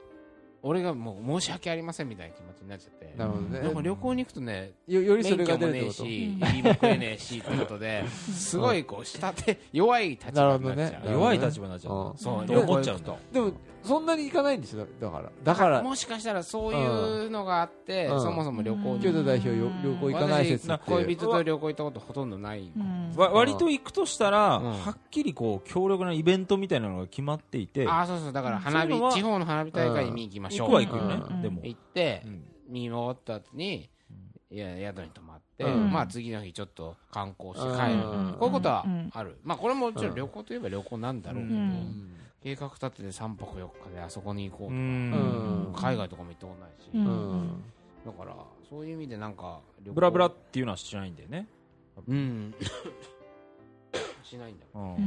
[0.63, 3.59] 俺がもう申し訳ありませんみたいな気持ちになっちゃってなるほどね。
[3.61, 6.03] なんか旅行に行くとねよよりそれが免許も出るってこと？
[6.03, 11.05] ねえしエビも食えねえしってことですごいこう下手弱い立場になっちゃう。
[11.05, 11.11] ね。
[11.11, 11.93] 弱い立場になっちゃう。
[11.95, 13.51] んうそうって思っちゃうんだでも
[13.87, 15.31] そんなに行かないんですよだから。
[15.43, 18.21] だからもしかしたらそういうのがあって、うん。
[18.21, 18.99] そもそも旅行に。
[18.99, 23.13] 京都代表よ旅行行かない説って恋人と旅行行ったことほとんどない、うん。
[23.15, 24.71] わ割と行くとしたら、うん。
[24.81, 27.87] はっきりこう強力なイベントみたいなのが決まっていて。
[27.87, 28.33] ああそうそう。
[28.33, 31.41] だから花火地方の花火大会に見に行きましょう、行くは行くよね、うん。
[31.41, 32.43] でも、行ってうん。
[32.69, 33.89] 見終わった後に
[34.49, 35.91] いや宿に泊まって、うん。
[35.91, 38.35] まあ次の日ちょっと観光してうん帰る、うん。
[38.39, 39.09] こういうことはうん。
[39.13, 42.13] ある、まあこれももちろん旅行といえば旅行なんだろうけど、うん
[42.47, 45.67] 計画立てて3泊4日であそこに行こうとか、うん。
[45.67, 45.73] うん。
[45.75, 47.05] 海外とかも行ったことないし、うん。
[47.05, 47.63] うん
[48.05, 48.37] だから
[48.69, 49.95] そういう意味でなんか旅行。
[49.95, 51.45] ブラブラっていうのはしないんだよね、
[52.07, 52.55] うん。
[54.23, 54.95] しないんだよ、うん。
[54.95, 54.99] う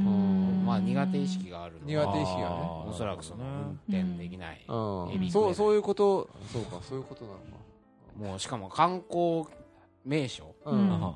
[0.63, 0.67] ん。
[0.67, 2.57] まあ苦手意識があるの苦手意識がね。
[2.87, 5.31] おそらくその運転できない、うん。
[5.31, 6.29] そうそういうこと。
[6.53, 7.43] そうかそういうことなのか。
[8.19, 9.47] もうしかも観光
[10.05, 10.55] 名所。
[10.67, 11.15] ううん。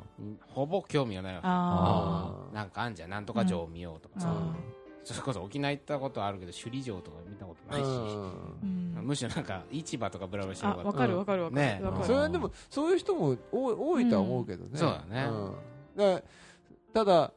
[0.49, 1.47] ほぼ興味がないわけ。
[1.47, 3.11] あなんかあんじゃん。
[3.11, 9.01] なんとか城を見ようとかさ、うんそれこそ沖縄行ったことあるけど首里城とか見たことないし、ーうん。
[9.03, 12.05] むしろなんか市場とかブラブラしてるあわかるわかるわかねるわかる。
[12.07, 15.53] それはでもそういう人も多い多いとは思うけどね、そうだねん。
[15.97, 16.23] だ
[16.95, 17.33] ただ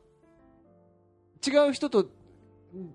[1.45, 2.07] 違う人と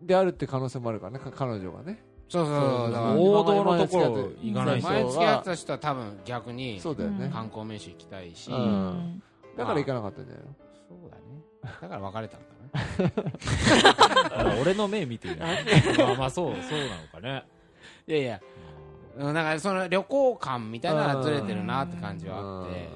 [0.03, 1.19] であるって可能性もあるからね。
[1.19, 2.03] か彼女がね。
[2.29, 2.93] そうそうそう。
[2.93, 9.23] だから王道のところ行かないと前付き合ってた人は多分逆にそうだよね、うん観光名所行きたいし、うそううん。
[9.57, 11.09] だから行かなかったんじゃないの？
[11.11, 11.23] だね。
[11.63, 12.52] だから別れたんだね
[14.61, 15.47] 俺の目見てるま
[16.13, 17.45] あまあそうそうなのかね。
[18.07, 18.41] いやいや。
[19.19, 19.35] うん。
[19.35, 22.89] なんかその旅行感みたいなのはずれてるなって感じはあって。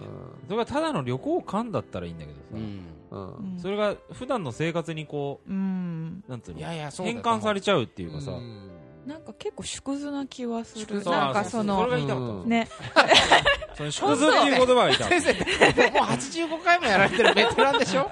[0.46, 2.80] それがただの旅行感だったらいいんだけどさ、うん。
[3.10, 3.52] うん。
[3.52, 6.22] うんそれが普段の生活にこうん。
[6.26, 6.58] うなんつうの？
[6.58, 8.70] いやいやそうだ変換されちゃうっていうかさ、うん
[9.06, 10.94] なんか結構縮図な気はする。
[10.96, 12.44] なんかあそのそれが言いたかったの。
[12.44, 12.68] ね。
[13.76, 15.32] その縮図っていう言葉がいた先生
[15.92, 18.10] もう85回もやられてるベテランでしょ？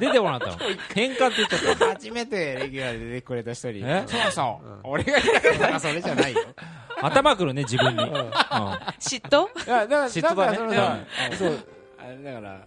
[0.00, 0.70] 出てこなかったの。
[0.94, 3.82] 変換って言っちゃった初めてレギュラーで出てくれた人に。
[3.84, 4.04] え？
[4.06, 6.40] そうそう、うん俺が言いたかったのはそれじゃないよ。
[7.02, 8.10] 頭くるね自分に、うん。
[8.10, 9.46] 嫉妬？
[9.66, 10.52] いやだから嫉妬だ
[10.96, 11.06] ね。
[11.36, 11.58] そう
[11.98, 12.66] あれだから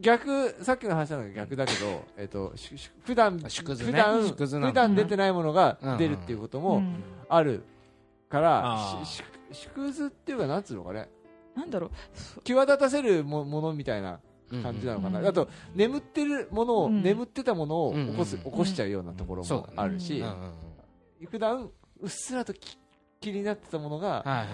[0.00, 3.92] 逆さっきの話なのが逆だけど、えっとしし普段縮図ね。
[3.92, 7.02] 普段縮図普段出てないものが出るっていうこともうん。
[7.28, 7.62] ある
[8.28, 9.04] から、あー。
[9.04, 11.08] しし縮図っていうかなんつうのかね。
[11.54, 11.90] なんだろ
[12.38, 12.42] う。
[12.42, 14.20] 際立たせるもものみたいな
[14.62, 15.26] 感じなのかな、うん。
[15.26, 17.02] あと眠ってるものを、うん。
[17.02, 18.42] 眠ってたものを起こす、うん。
[18.42, 21.26] 起こしちゃうようなところもあるし、うんうんうん。
[21.26, 22.78] 普段うっすらとき
[23.20, 24.48] 気になってたものが、はいはいはい。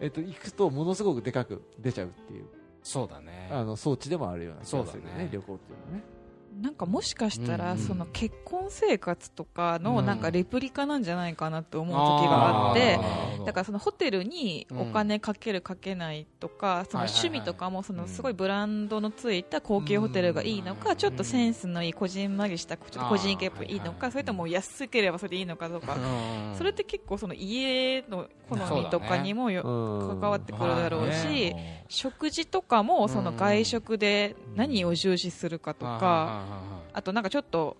[0.00, 2.44] えっと、行くとものすごくでかく出ちゃうっていう
[2.82, 6.19] そうだねあの装置でもあるような気がするよそうだね旅行っていうのはね。
[6.60, 9.82] なんかもしかしたら、うんその結婚生活とかうん。
[9.84, 12.98] のなんかレプリカなんじゃないかなって思う時があって、
[13.42, 20.96] あだからそのホテルにお金かけるかけないとか、その趣味とかもそのすごいブランドのついた高級ホテルがいいのか、うん。
[20.96, 36.49] ちょっとセンスのいいこじんまりしたちょっと個人系っぽいいいのか、それとも安ければそれでいいのかとか、うんそれって結構その家の好みとかにもよ、うん関わってくるだろうし、ね食事とかもその外食で何を重視するかとか、か
[36.92, 37.76] あとなんかちょっと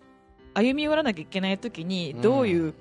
[0.55, 2.75] 歩み寄らなきゃいけない時にどういう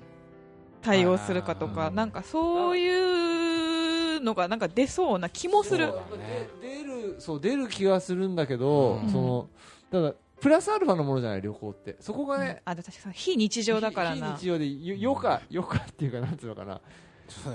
[0.82, 5.86] 対応するかとか、うんなんかそういうのがなんか出そうな気もする。
[5.86, 5.96] そう。
[6.10, 6.48] だね。
[6.60, 9.08] で出るそう出る気がするんだけど、うん。
[9.10, 9.48] その
[9.90, 11.96] ただプラスアルファのものじゃない旅行って。
[12.00, 14.36] そこがね、あ、で確かに非日常だからな。
[14.36, 14.40] 非。
[14.40, 16.80] 日常でよよかよかっていうかなんつうのかな、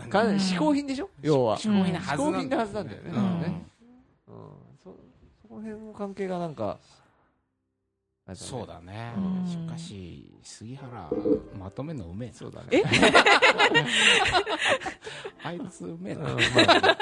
[0.10, 1.10] かうん嗜好品でしょ？
[1.21, 1.58] 要は。
[1.58, 2.00] 嗜好品な
[2.58, 3.41] はずなんだよね,、うん。
[3.41, 3.65] ね
[4.28, 4.36] うん、
[4.84, 4.95] そ
[5.41, 6.80] そこら辺の関係がなんか
[8.33, 8.35] ね。
[8.35, 9.13] そうだね。
[9.17, 9.47] うん。
[9.47, 11.09] しかし杉原
[11.59, 12.35] まとめんのうめえな。
[12.35, 12.67] そうだね。
[12.71, 12.83] え？
[15.43, 16.35] あいつうめえうんなま
[16.91, 16.97] あ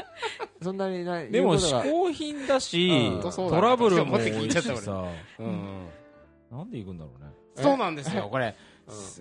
[0.62, 1.32] そんなにない。
[1.32, 3.22] でも嗜好品だしうん。
[3.22, 5.06] トラブルも持って聞多いいちゃったしさ。
[5.40, 5.88] うん。
[6.52, 7.30] なんで行くんだろうね。
[7.56, 8.48] そうなんですよこれ。
[8.48, 8.54] うん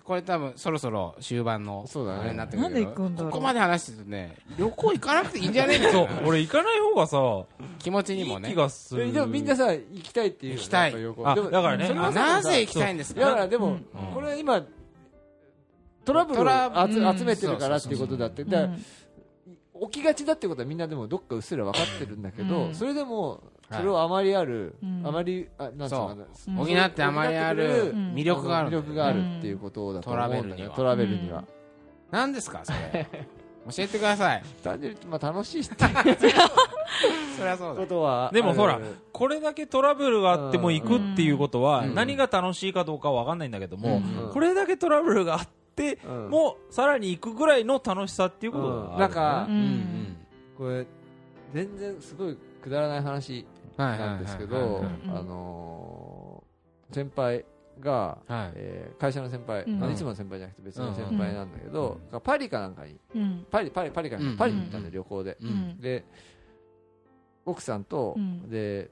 [0.05, 2.20] これ多分そろそろ終盤のそうだね。
[2.20, 3.31] あれになってくるなんで行くんだろう。
[3.31, 5.81] ここまで話してるとね旅行行かなくていいんじゃね？
[5.83, 7.18] えそう俺行かない方がさ
[7.79, 9.09] 気持ちにいいもね気がする。
[9.09, 10.92] えでもみんなさ行きたいっていう行きたい。
[10.92, 11.87] だからね。
[11.87, 13.20] それはさあなぜ行きたいんですか？
[13.20, 13.85] だからでも、うん。
[14.12, 14.62] これは今
[16.05, 18.51] トラブル集めてるからっていうことだって、うん。
[18.51, 18.68] だ
[19.90, 22.74] 起きがちだってことはみんなでもどっかうっすら分かってるんだけど、うん。
[22.74, 23.80] それでもはい。
[23.80, 25.02] それをあまりある、うん。
[25.06, 26.50] あまりあなんつうのかなう。
[26.50, 28.68] ん補ってあまりあるうん魅力がある。
[28.68, 31.44] 魅力があるっていうことだと思うんだよね、トラトラベルには、
[32.11, 33.06] 何ですかそれ。
[33.70, 34.42] 教えてください。
[34.64, 35.76] 単純にまあ楽しいって
[37.38, 37.80] そりゃそうだ。
[37.80, 41.94] ことはでもほらあるこれだけトラブルがあっても行くっていうことはうん。
[41.94, 44.30] 何が楽しいかどうかは分かんないんだけども、うん。
[44.32, 46.30] これだけトラブルがあってうん。
[46.30, 48.64] もうさらに行くぐらいの楽しさっていうこと。
[48.68, 50.16] がある、うんなんかううんん。
[50.58, 50.87] これ
[51.52, 57.44] 全然すごいくだらない話なんですけどあのー先輩
[57.80, 58.52] が、はい。
[58.54, 63.46] えー会社の先輩、いつもの先輩じゃなくて別の先輩なんだけど、パリかなんかにうん。
[63.50, 64.37] パリパリパリかなんかうん。
[64.37, 65.80] パリに行ったんだよ旅行で、ううんん。
[65.80, 66.04] で
[67.46, 68.48] 奥さんと、うん。
[68.50, 68.90] で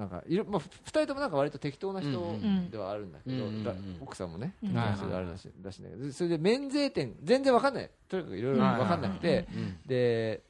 [0.00, 7.90] なんかいろ、まあ、2人ともなんか割と適当な人んではあるんだけど、うんだ奥さんもね、うん適当な人であるらしいらしいんだけどそれで免税店全然わかんない。
[8.08, 10.42] とにかくいろいろわかんなくて、うんで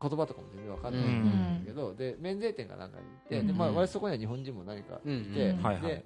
[0.00, 3.74] 言葉とかも全然わかんないんだけど、で免税店がなんかに行って、でまあ、うん。
[3.74, 6.04] 割とそこには日本人も何かいて、うんはいはいで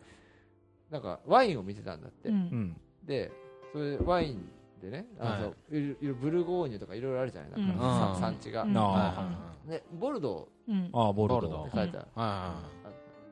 [0.91, 2.35] なんかワインを見てたんだって、うん。
[2.35, 2.77] うん。
[3.05, 3.33] で
[3.73, 4.49] それでワイン
[4.81, 5.55] でねあの、、はい。
[5.73, 8.15] ろいろブルゴーニュとかいろいろあるじゃないなんか、うん。
[8.15, 8.77] さ産地が、うん。
[8.77, 10.91] あはいでボルドうん。
[10.93, 12.82] ああボルドボルドーって書いてある、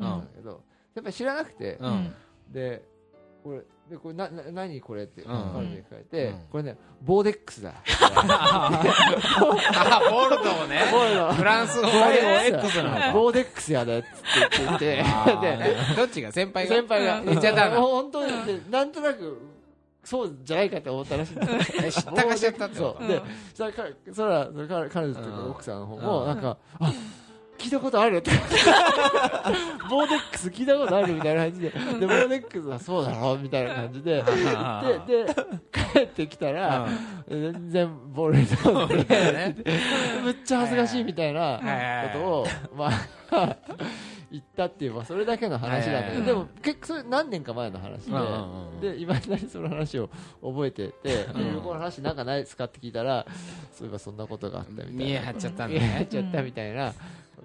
[0.06, 0.20] ん。
[0.20, 0.62] だけど、
[0.94, 1.78] やっぱり知らなくて、
[2.50, 2.82] で
[3.42, 5.24] これでこれなな何これってん。
[5.24, 6.38] 彼女に聞かれて、うん。
[6.52, 7.74] これねボーデックスだ。
[8.14, 11.32] あボルねボルド。
[11.32, 15.04] フランス語ボーデでックス X なのボーデックスやでっつって言ってで
[15.96, 16.74] どっちが先輩が？
[16.76, 17.22] 先輩が。
[17.22, 17.80] 言っちゃったの。
[17.80, 19.38] 本当にでなんとなく
[20.04, 21.34] そうじゃないかって思ったらしい。
[21.92, 23.06] 知ったかしちゃったってそう。
[23.06, 23.20] で
[23.54, 26.92] それからそれはそれから彼女というか奥さんの方もなんかあ
[27.60, 28.30] 聞いたことあるって。
[29.90, 31.70] ボーデックス聞いたことあるみたいな感じで。
[31.70, 34.22] でボーデックスはそうだろみたいな感じで。
[35.06, 35.34] でで
[35.92, 36.88] 帰ってきたら
[37.28, 39.64] 全然ボールドーで
[40.24, 41.60] めっちゃ恥ずかしいみたいな
[42.14, 42.88] ことをま
[43.32, 43.56] あ
[44.30, 46.24] 言ったっていうまあそれだけの話なんだけど。
[46.24, 48.06] でも結構それ何年か前の話
[48.80, 48.96] で。
[48.96, 50.08] いまだにその話を
[50.40, 51.54] 覚えてて「うん。
[51.54, 53.26] 旅行の話なんかないですか?」って聞いたら
[53.72, 54.92] そういえばそんなことがあったみたいな。
[54.92, 56.92] 見え張っちゃったみたいな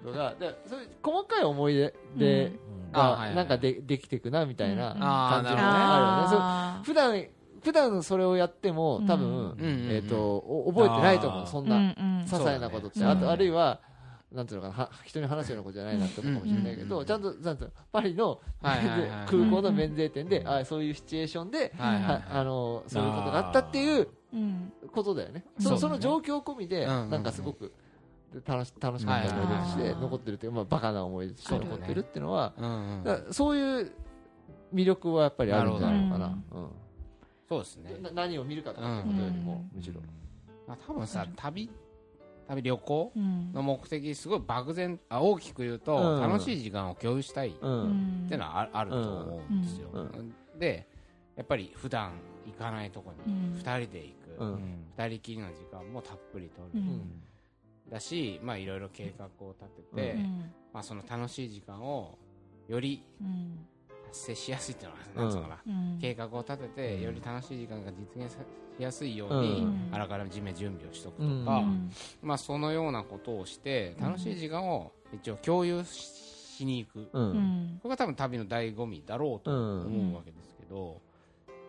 [0.06, 2.52] ことがでそういう細かい思い出で
[2.92, 5.00] がなんかでできてくなみたいなうん。
[5.00, 6.84] 感じもねあるよね。
[6.84, 7.26] 普段
[7.62, 9.56] 普段それをやっても多分、うん
[9.90, 13.80] えー、とお覚えてないと思うそんーな些細なことって、あとあるいは
[14.32, 19.10] なんていうのかなは人に話すようなことじゃないなって思うかもしれないけど、うんちゃんとなんていうのパリの、はいはいはい。
[19.26, 22.14] 空港の免税店で、あそういうシチュエーションで、はいはいはい。
[22.14, 24.72] はあのそういうことがあったっていううん。
[24.92, 25.44] ことだよね。
[25.58, 25.76] そうだね。
[25.76, 27.10] そその状況込みで、うん。
[27.10, 27.72] なんかすごく
[28.44, 33.32] 楽し楽しかった思い出として残ってるっていう、まあ、バカな思い出として残ってるっていうのはうんうん。
[33.32, 33.92] そういう
[34.74, 36.26] 魅力はやっぱりあるんじゃないのかな。
[36.52, 36.68] うん。
[37.48, 37.96] そうですね。
[38.02, 40.00] な何を見るかとかってことよりも、むしろ、
[40.66, 41.70] まあ多分さ旅
[42.48, 43.52] 旅旅行うん。
[43.52, 46.20] の目的すごい漠然あ大きく言うと、うん。
[46.20, 47.64] 楽しい時間を共有したいっていう
[48.36, 50.34] のはああると思うんですよ、うん。
[50.58, 50.88] で
[51.36, 52.12] やっぱり普段
[52.46, 53.58] 行かないとこにうん。
[53.58, 54.84] 2人で行く、うん。
[54.96, 57.22] 2人きりの時間もたっぷりとる、うん
[57.90, 60.52] だしまあいろいろ計画を立てて、うん。
[60.72, 62.18] まあ、その楽しい時間を
[62.68, 63.66] よりうん
[64.08, 65.98] 達成しやすいっていうのは、なんつうのかなうん。
[66.00, 68.38] 計画を立ててより楽しい時間が実現さ
[68.78, 69.88] しやすいように、うん。
[69.90, 71.90] あらかじめ準備をしとくとうんか、うん。
[72.22, 77.18] まあ、そのようなことをして楽しい時間を一応共有しに行く、こ
[77.84, 81.00] れが多分旅の醍醐味だろうと思うわけですけど、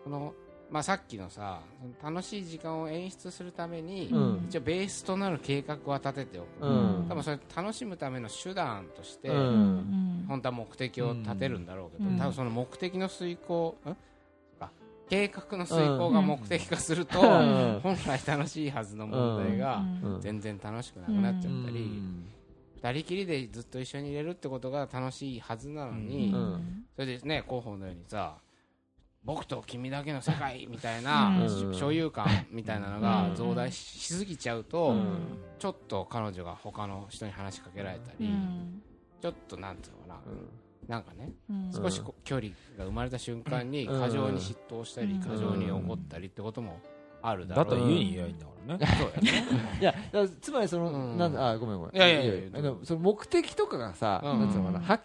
[0.04, 0.34] この
[0.70, 1.60] まあ、さっきのさ
[2.02, 4.44] 楽しい時間を演出するために、うん。
[4.48, 7.06] 一応ベースとなる計画は立てておく、うん。
[7.08, 9.36] 多分それ楽しむための手段として、うん。
[9.36, 12.18] うん本当は目的を立てるんだろうけど、うん。
[12.18, 13.78] 多分その目的の遂行、
[15.08, 17.80] 計画の遂行が目的化すると、うん。
[17.82, 20.20] 本来楽しいはずの問題がうん。
[20.20, 22.28] 全然楽しくなくなっちゃったり、うん。
[22.76, 26.84] 二人きりでずっと一緒にいれるってことが楽しいはずなのに、うん。
[26.94, 28.36] それでね広報のようにさ
[29.28, 31.74] 僕と君だけの世界みたいな、うん。
[31.74, 33.34] 所有感みたいなのがうん。
[33.36, 35.18] 増大ししすぎちゃうと、うん。
[35.58, 38.82] ちょっと彼女が他の人に話しかけられたり、うん。
[39.20, 40.22] ちょっとなんていうのか
[40.88, 41.70] な、なんかねうん。
[41.70, 44.00] 少し距離が生まれた瞬間にうん。
[44.00, 45.20] 過剰に嫉妬したりうん。
[45.20, 46.80] 過剰に怒ったりってことも
[47.20, 47.74] あるだだろう。
[47.74, 48.86] ったら家にいりゃいいんだからね。
[48.98, 49.44] そうやね。
[49.78, 49.94] いや
[50.40, 51.18] つまりその、うん。
[51.18, 51.96] なんだあごめんごめん。
[51.96, 54.40] いやいやいやあのその目的とかがさ、うん。
[54.40, 55.00] なんつうのかなはっ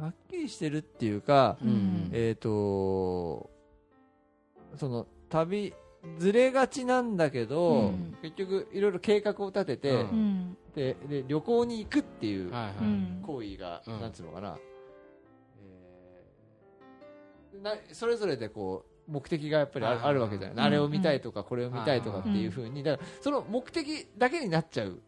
[0.00, 2.10] はっきりしてるっていうか、うん。
[2.12, 3.50] えっ、と
[4.76, 5.74] その旅
[6.18, 8.16] ずれがちなんだけど、うん。
[8.22, 9.98] 結局いろいろ計画を立てて、うん。
[9.98, 12.74] うんでで旅行に行くっていうはいはい。
[12.80, 14.00] うん行為が、うん。
[14.00, 14.56] なんつうのかな,、
[15.60, 20.60] えーなそれぞれでこう目的がやっぱりある,、わけじゃない、うん。
[20.60, 22.82] あれを見たいとかこれを見たいとかっていうふうに。
[22.82, 25.00] だからその目的だけになっちゃう。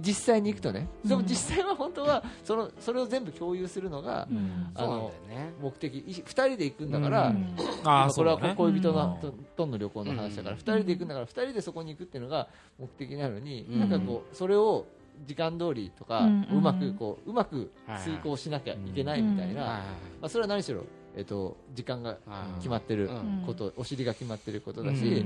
[0.00, 1.08] 実際に行くとね、うん。
[1.08, 4.72] でも実際は本当はそのそれを全部共有するのがうん。
[4.76, 5.94] そうなんだあのよね目的。
[5.94, 7.56] い2人で行くんだから、うん。
[7.84, 8.96] ああこれは恋人うん。
[8.96, 10.60] のととの旅行の話だから、うん。
[10.60, 13.80] 2人で行くんだから2人でそこに行くっていうのが目的なのに、うん。
[13.80, 14.86] なんかこうそれを
[15.26, 17.70] 時間通りとか、ううんまくこううまく
[18.02, 19.70] 遂行しなきゃいけないみたいな、はい。
[19.70, 19.82] ま
[20.22, 20.84] あ、それは何しろ、
[21.16, 22.18] えっと時間が
[22.58, 23.44] 決まってるうん。
[23.46, 24.96] こと、お尻が決まってることだうん。
[24.96, 25.24] し、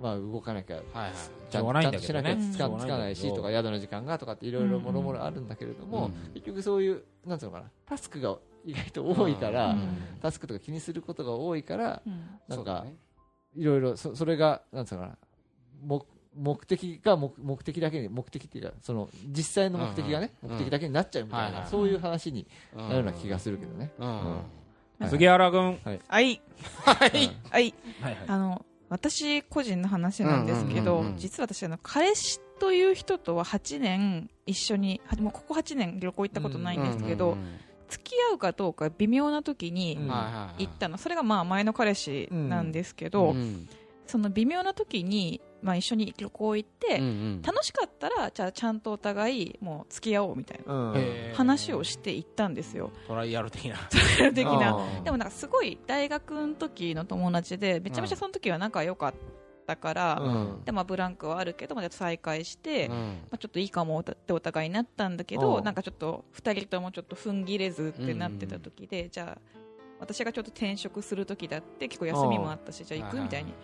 [0.00, 1.12] まあ、動かなきゃはいはい。
[1.50, 6.12] ちゃんとしなきゃつかつかないしとか宿の時間がとかっていろいろもろもろあるんだけれども、うん。
[6.34, 9.88] 結局そういうなんつうのかなタスクが意外と多いから、うん。
[10.22, 12.24] タスクとか気にすることが多いから、うん。
[12.48, 12.86] なんか
[13.56, 15.16] いろいろそそれがなんつうのかな
[15.82, 16.04] 目
[16.36, 23.92] 目的が目目的だけに目的っていうかその実際の目的がね、目的だけになっちゃうみたいな、そういう話にうんなるような気がするけどね。
[23.98, 24.08] うん。
[24.08, 24.40] うん
[25.08, 25.78] 杉原君。
[25.84, 26.00] はい。
[26.08, 26.40] はい。
[27.50, 27.74] はい。
[28.26, 37.36] あの私個人の話なんですけど、実は私あの彼氏という人とは8年一緒にはもうここ8年旅行行ったことないんですけど、
[37.88, 39.96] 付き合うかどうか微妙な時に
[40.58, 43.68] 行ったの、それがまあ前の彼氏なんですけど、うん。
[44.06, 47.42] その微妙な時に、まあ、一緒に旅行行って、うんうん。
[47.42, 50.94] 楽しかったらじゃあちゃんとお互いもう付き合おうみたいな
[51.32, 52.92] 話をして行ったんですよ。
[53.08, 53.76] トライアル的な。
[54.34, 54.76] 的な。
[54.76, 55.02] あー。
[55.04, 59.14] でもなんかすごい大学の時の友達でめちゃめちゃその時は仲良かっ
[59.66, 60.64] たから、うん。
[60.66, 63.18] でまあブランクはあるけどまあ再会して、まうん。
[63.30, 65.60] あ、ちょっといいかもってお互いになったんだけど、う。
[65.62, 69.64] んなんかちょっと2人ともちょっと踏ん切れずってなってた時で、じゃあ
[69.98, 73.54] 私がちょっと転職する時だって結構休みもあったし、じゃあ行くみたいに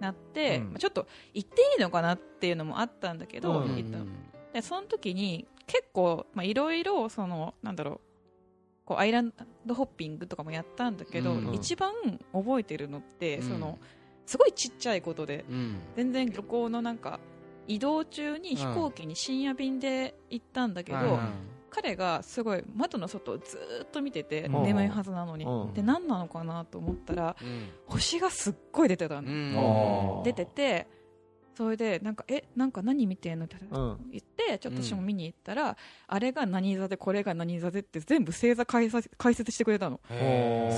[0.00, 0.64] なって、うん。
[0.70, 3.76] まあちょっと行っていいのかなっていうのもあったんだけど、うん。
[3.76, 3.98] 行った
[4.52, 8.00] でその時に結構まあいろいろそのなんだろう
[8.84, 9.32] こうアイラン
[9.64, 11.54] ドホッピングとかもやったんだけど、うん。
[11.54, 11.92] 一番
[12.32, 13.48] 覚えてるのって、うん。
[13.48, 13.78] その
[14.26, 15.76] すごいちっちゃいことでうん。
[15.96, 17.20] 全然旅行のなんか
[17.68, 21.18] 移動中に飛行機に深夜便で行ったんだけど、
[21.76, 24.62] 彼がすごい窓の外をずーっと見ててうん。
[24.62, 25.74] 眠いはずなのに、うん。
[25.74, 27.68] で何なのかなと思ったらうん。
[27.86, 30.86] 星がすっごい出てたの、出てて
[31.56, 34.10] それでなんかえなんか何見てんのってうん。
[34.10, 39.98] 言ってちょっと私も見に行ったら、あれが何座でこれが何座でって全部星座解説解説してくれたの。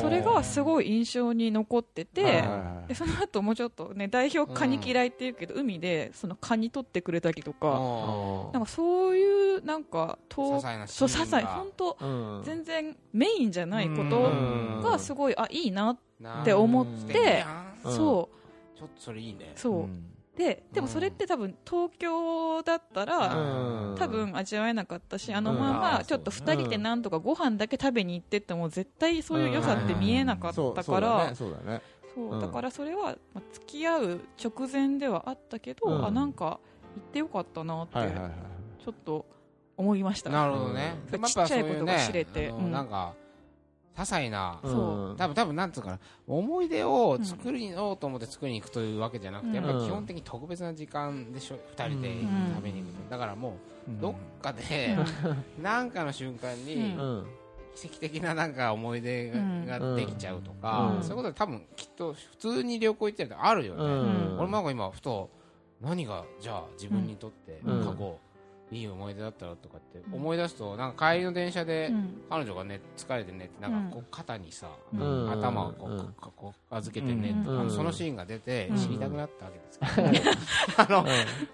[0.00, 2.44] それがすごい印象に残ってて、
[2.86, 12.06] でその後もうちょっとね代表カニ嫌いって言うけど、海でそのカニ取ってくれたりとか、あなんかそういうなんかとそう些細本当う
[12.40, 12.42] ん。
[12.44, 14.80] 全然メインじゃないことうん。
[14.82, 17.92] がすごいあいいな、ーって思って素敵やんう。
[17.92, 18.28] ちょ
[18.84, 19.52] っとそれいいね。
[19.56, 20.04] うそう、うん
[20.38, 23.96] ででもそれって多分東京だったら、うん。
[23.98, 25.58] 多分味わえなかったしあのうん。
[25.58, 36.06] まあまーちょっとそうだ2人でなんとかご飯だけ食べに行ってっても絶対そういう良さって見えなかったからそうだからそれはまあ付き合う直前ではあったけど、うん。
[36.06, 36.60] あなんか
[36.94, 37.94] 行ってよかったなって
[38.84, 39.26] ちょっと
[39.76, 40.96] 思いました、なるほどね。
[41.10, 42.52] ちっちゃいことが知れて
[43.98, 52.52] 些細なそう多分多分なんつうかな思い出を作りようと思って作りに行くというわけじゃなくて、やっぱり基本的に特別な時間でしょ2人でうん。
[52.54, 52.92] 食べに行く。
[52.92, 53.56] と、だからも
[53.88, 54.00] ううん。
[54.00, 54.96] どっかで、
[55.60, 57.26] なんかの瞬間にううん。
[57.74, 59.66] 奇跡的ななんか思い出うん。
[59.66, 61.02] がができちゃうとか、うん。
[61.02, 64.38] そういうことは多分きっと普通に旅行行ってるとあるよね、うん。
[64.38, 65.30] 俺も今ふと
[65.80, 67.84] 何がじゃあ自分にとってうん。
[67.84, 68.18] 過去、
[68.70, 72.22] いい思い出だったらとかって思い出すとなんか帰りの電車でうん。
[72.28, 75.30] 彼女がね疲れてねってなんかこう肩にさ、うん。
[75.30, 75.98] 頭をこう、うん。
[75.98, 78.76] こうこう預けてねあのそのシーンが出てうん。
[78.76, 81.08] 知りたくなったわけですけど、 あの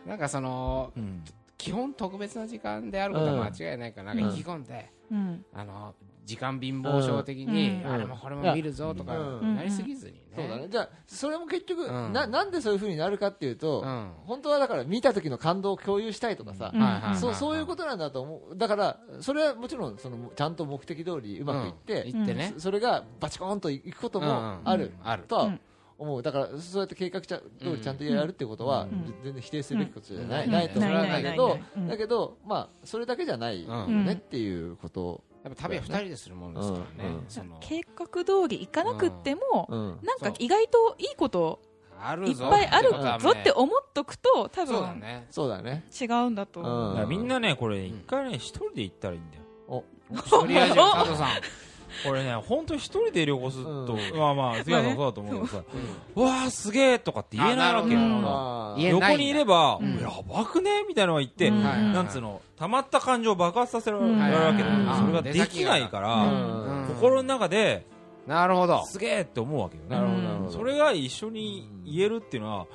[0.06, 1.22] なんかそのうん。
[1.56, 5.44] 基本特別な時間であることは間違いないから、なんか意気込んで、うん。
[5.54, 7.90] あの時間貧乏症的に、うん。
[7.92, 9.56] あれもこれも見るぞとか、うん。
[9.56, 10.20] なりすぎずにね。
[10.34, 10.68] そうだね。
[10.68, 12.12] じゃあそれも結局うん。
[12.12, 14.10] ななんでそういうふうになるかっていうとうん。
[14.24, 17.16] 本当はだから見た時の感動を共有したいとかさうん。
[17.16, 18.56] そうそういうことなんだと思う。
[18.56, 25.60] だからそれはもちろんそのちゃんと目的通りうまくいって、うってね、そそれがバチコーンといくこともあるあるとはうん。
[25.96, 26.22] 思う。
[26.22, 29.14] だからそうやって計画ちゃ通りちゃんとやるってことはうん。
[29.22, 30.52] 全然否定するべきことじゃない,、うん。
[30.52, 31.62] ないと思うんだけどないないないない。
[31.76, 31.88] うん。
[31.88, 37.24] だけどまあそれだけじゃないようんねっていうことやっぱ旅は二人でするものですからね、うんうん。
[37.28, 37.58] その。
[37.60, 39.98] 計画通り行かなくっても、うん。
[40.02, 41.60] なんか意外といいこと
[42.26, 42.90] いっぱいある
[43.20, 45.26] ぞって思っとくと多分ね。
[45.30, 45.84] そうだね。
[46.00, 47.08] 違うんだと思う、うん。
[47.08, 49.84] みんなねこれ一回ね一人で行ったらいいんだよ。
[50.30, 51.28] とりあえず佐藤さん
[52.02, 55.64] これね本当に一人で旅行すると、うまあまあ杉谷さんもそうだと思うけどさ
[56.16, 58.00] 「うわーすげえ」とかって言えないわけよ。
[58.00, 58.28] あなるほど。
[58.28, 59.08] あー言えないんだ。
[59.08, 59.98] 横にいれば、うん。
[59.98, 64.96] やばくねみたいなのが言って、なんつうの溜まった感情を爆発させられるうんわけだよ、うん。
[64.98, 66.86] それができないから、うん。
[66.88, 67.86] 心の中で
[68.26, 68.84] なるほど。
[68.86, 70.50] すげえって思うわけよね。
[70.50, 72.66] それが一緒に言えるっていうのは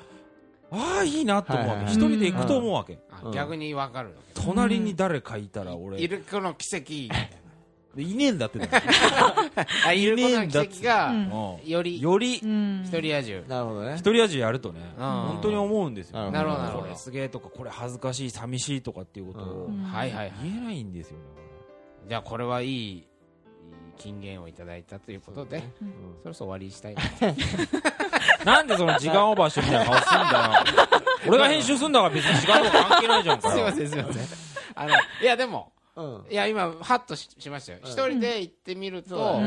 [0.72, 1.84] ああいいなって思うわけ。
[1.84, 3.28] はい一、はい人で行くと思うわけ、うん。
[3.28, 4.40] あ逆に分かるわけ。
[4.40, 7.12] 隣に誰かいたら俺、いるこの奇跡
[7.94, 8.68] でいねえんだってだ
[9.84, 11.68] あいるこの奇跡がうんうん。
[11.68, 12.38] よりより。
[12.42, 13.96] うん一人野獣なるほどね。
[13.96, 15.04] 一人味やるとね、うん。
[15.04, 16.62] 本当に思うんですよ、なるほど。
[16.62, 16.84] なるほど。
[16.84, 19.66] これすげえとかこれ恥ずかしい寂しいとかっていうことを。
[19.66, 19.82] うん。
[19.82, 21.24] はいはい言えないんですよね。
[22.08, 23.06] じゃあこれはいいいい
[23.98, 26.94] 金言をいただいたということでうんそろそろ終わりにしたい。
[26.94, 27.34] なこれ
[28.44, 31.00] なんでその時間オーバーしてみたいな顔すんだよ。
[31.28, 33.50] 俺が編集すんだから別に時間とか関係ないじゃんか。
[33.50, 34.24] すいよませんすいません。
[34.76, 35.79] あのいやでもうん
[36.30, 37.78] いや今ハッとししましたよ。
[37.82, 37.90] うん。
[37.90, 39.40] 一人で行ってみると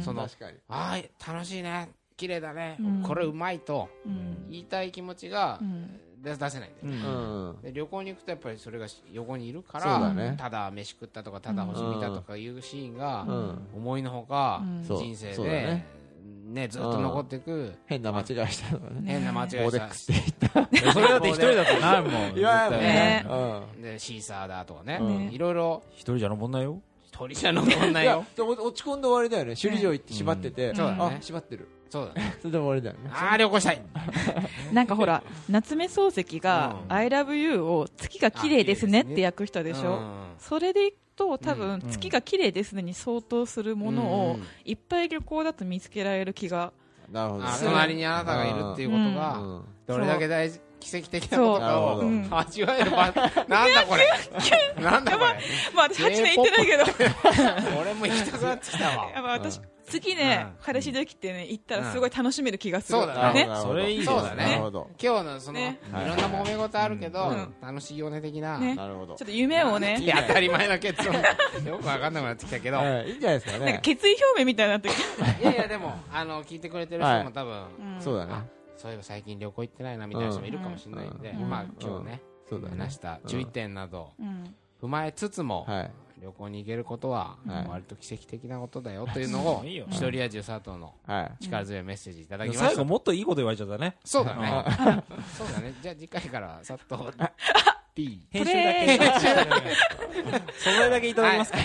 [0.00, 0.58] その確かに。
[0.68, 1.90] ああ楽しいね。
[2.16, 2.76] 綺麗だね。
[2.80, 3.02] うん。
[3.02, 4.46] これうまいとうん。
[4.50, 6.00] 言いたい気持ちがうん。
[6.22, 10.34] 出出せないんで旅行に行くとやっぱりそれが横にいるからね。
[10.38, 13.68] ただ飯食ったとかただ星見たとかいうシーンがうん。
[13.74, 15.82] 思いのほか人生で
[16.20, 19.02] ねねずっと残っていく変な間違いしたのがね。
[19.04, 20.92] 変な間違いオーデッしたクスって言った。
[20.92, 22.34] それだって一人だとなるもん。
[22.34, 23.26] 言わないもんね。
[23.28, 23.82] うん。
[23.82, 24.98] でシーサーだとかね。
[25.00, 25.32] うん。
[25.32, 25.82] いろいろ。
[25.92, 26.80] 一人じゃ登んないよ。
[27.12, 28.24] 鳥じゃ残んないよ。
[28.36, 29.54] 落ち込んで終わりだよね。
[29.54, 30.74] 首里城行って閉まってて。
[30.74, 30.98] そうだね。
[31.00, 31.68] あ閉まってる。
[31.90, 32.36] そうだね。
[32.38, 33.10] それで終わりだよね。
[33.12, 33.82] ああ旅行したい。
[34.72, 36.92] なんかほら夏目漱石が「うん。
[36.92, 40.34] I love you」を「月が綺麗ですね」って訳したでしょ、うん。
[40.38, 40.94] それで
[41.28, 46.72] と多うん分月が綺麗ですねに相当するものをうんいっぱい旅行だと見つけられる気が
[47.12, 49.64] なるほど隣にあなたがいるっていうことうがん。
[49.86, 52.08] どれだけ大事奇跡的なことかをそう。
[52.08, 52.28] うん。
[52.30, 54.08] 味わえる場なんだこれ。
[54.82, 55.38] なんだこれ。
[55.74, 56.84] まあ私8年行ってないけど。
[57.80, 59.10] 俺も行きたくなってきたわ。
[59.14, 60.64] やっぱ私うん次ねうん。
[60.64, 62.98] 彼氏できてね行ったらすごい楽しめる気がする。
[62.98, 63.48] そうだね。
[63.62, 64.44] それいいですそうだね。
[64.44, 67.54] なるほど今日のそのいねろんな揉め事あるけどうん。
[67.60, 68.58] 楽しいよね的な。
[68.58, 68.74] ね。
[68.74, 69.16] なるほど。
[69.16, 69.98] ちょっと夢をね。
[70.00, 71.14] いや当たり前の結論。
[71.14, 72.76] よくわかんなくなってきたけど。
[72.78, 74.92] はいいいんじゃないですかなんかね決意表明みたいになってき
[75.42, 77.54] いやいやでもあの聞いてくれてる人も多分
[77.96, 78.00] うん。
[78.00, 78.34] そうだね。
[78.76, 81.48] そういえば最近旅行行ってないなみたいな人もいるかもしれないんでうん。
[81.50, 82.76] まあ今日ねそうだね。
[82.78, 84.54] 話した注意点などうん。
[84.82, 85.90] 踏まえつつもはい
[86.20, 87.68] 旅行に行けることははい。
[87.68, 89.86] 割と奇跡的なことだよ というのをいいよ。
[89.90, 91.44] 一人味佐藤のはい。
[91.44, 92.66] 力強いメッセージいただきました。
[92.66, 93.96] 最後もっといいこと言われちゃったね。
[94.04, 94.64] そうだね。
[95.36, 95.74] そうだね。
[95.82, 97.10] じゃあ次回から佐藤
[97.94, 98.98] P 編集だけ。
[100.58, 101.08] 素材だけ。
[101.08, 101.58] いただきますか。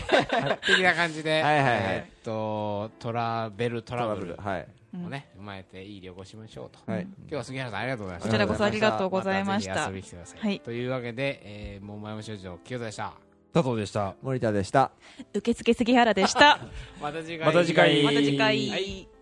[0.66, 1.82] 的な感じではいはいはい。
[1.84, 4.68] えーっとトラベルトトラブルはい。
[4.96, 6.92] をね踏まえていい旅行しましょうと。
[6.92, 7.02] はい。
[7.04, 8.30] 今日は杉原さんありがとうございました。
[8.30, 9.72] こちらこそありがとうございました。
[9.76, 10.40] またぜひ遊びに来てください。
[10.40, 10.60] はい。
[10.62, 13.14] というわけでえー桃山少女清田でした
[13.56, 14.16] 佐藤でした。
[14.22, 14.92] 森田でした。
[15.34, 16.60] 受付杉原でした。
[17.02, 17.48] また次回。
[17.48, 18.04] また次回。
[18.04, 19.15] また次回、はい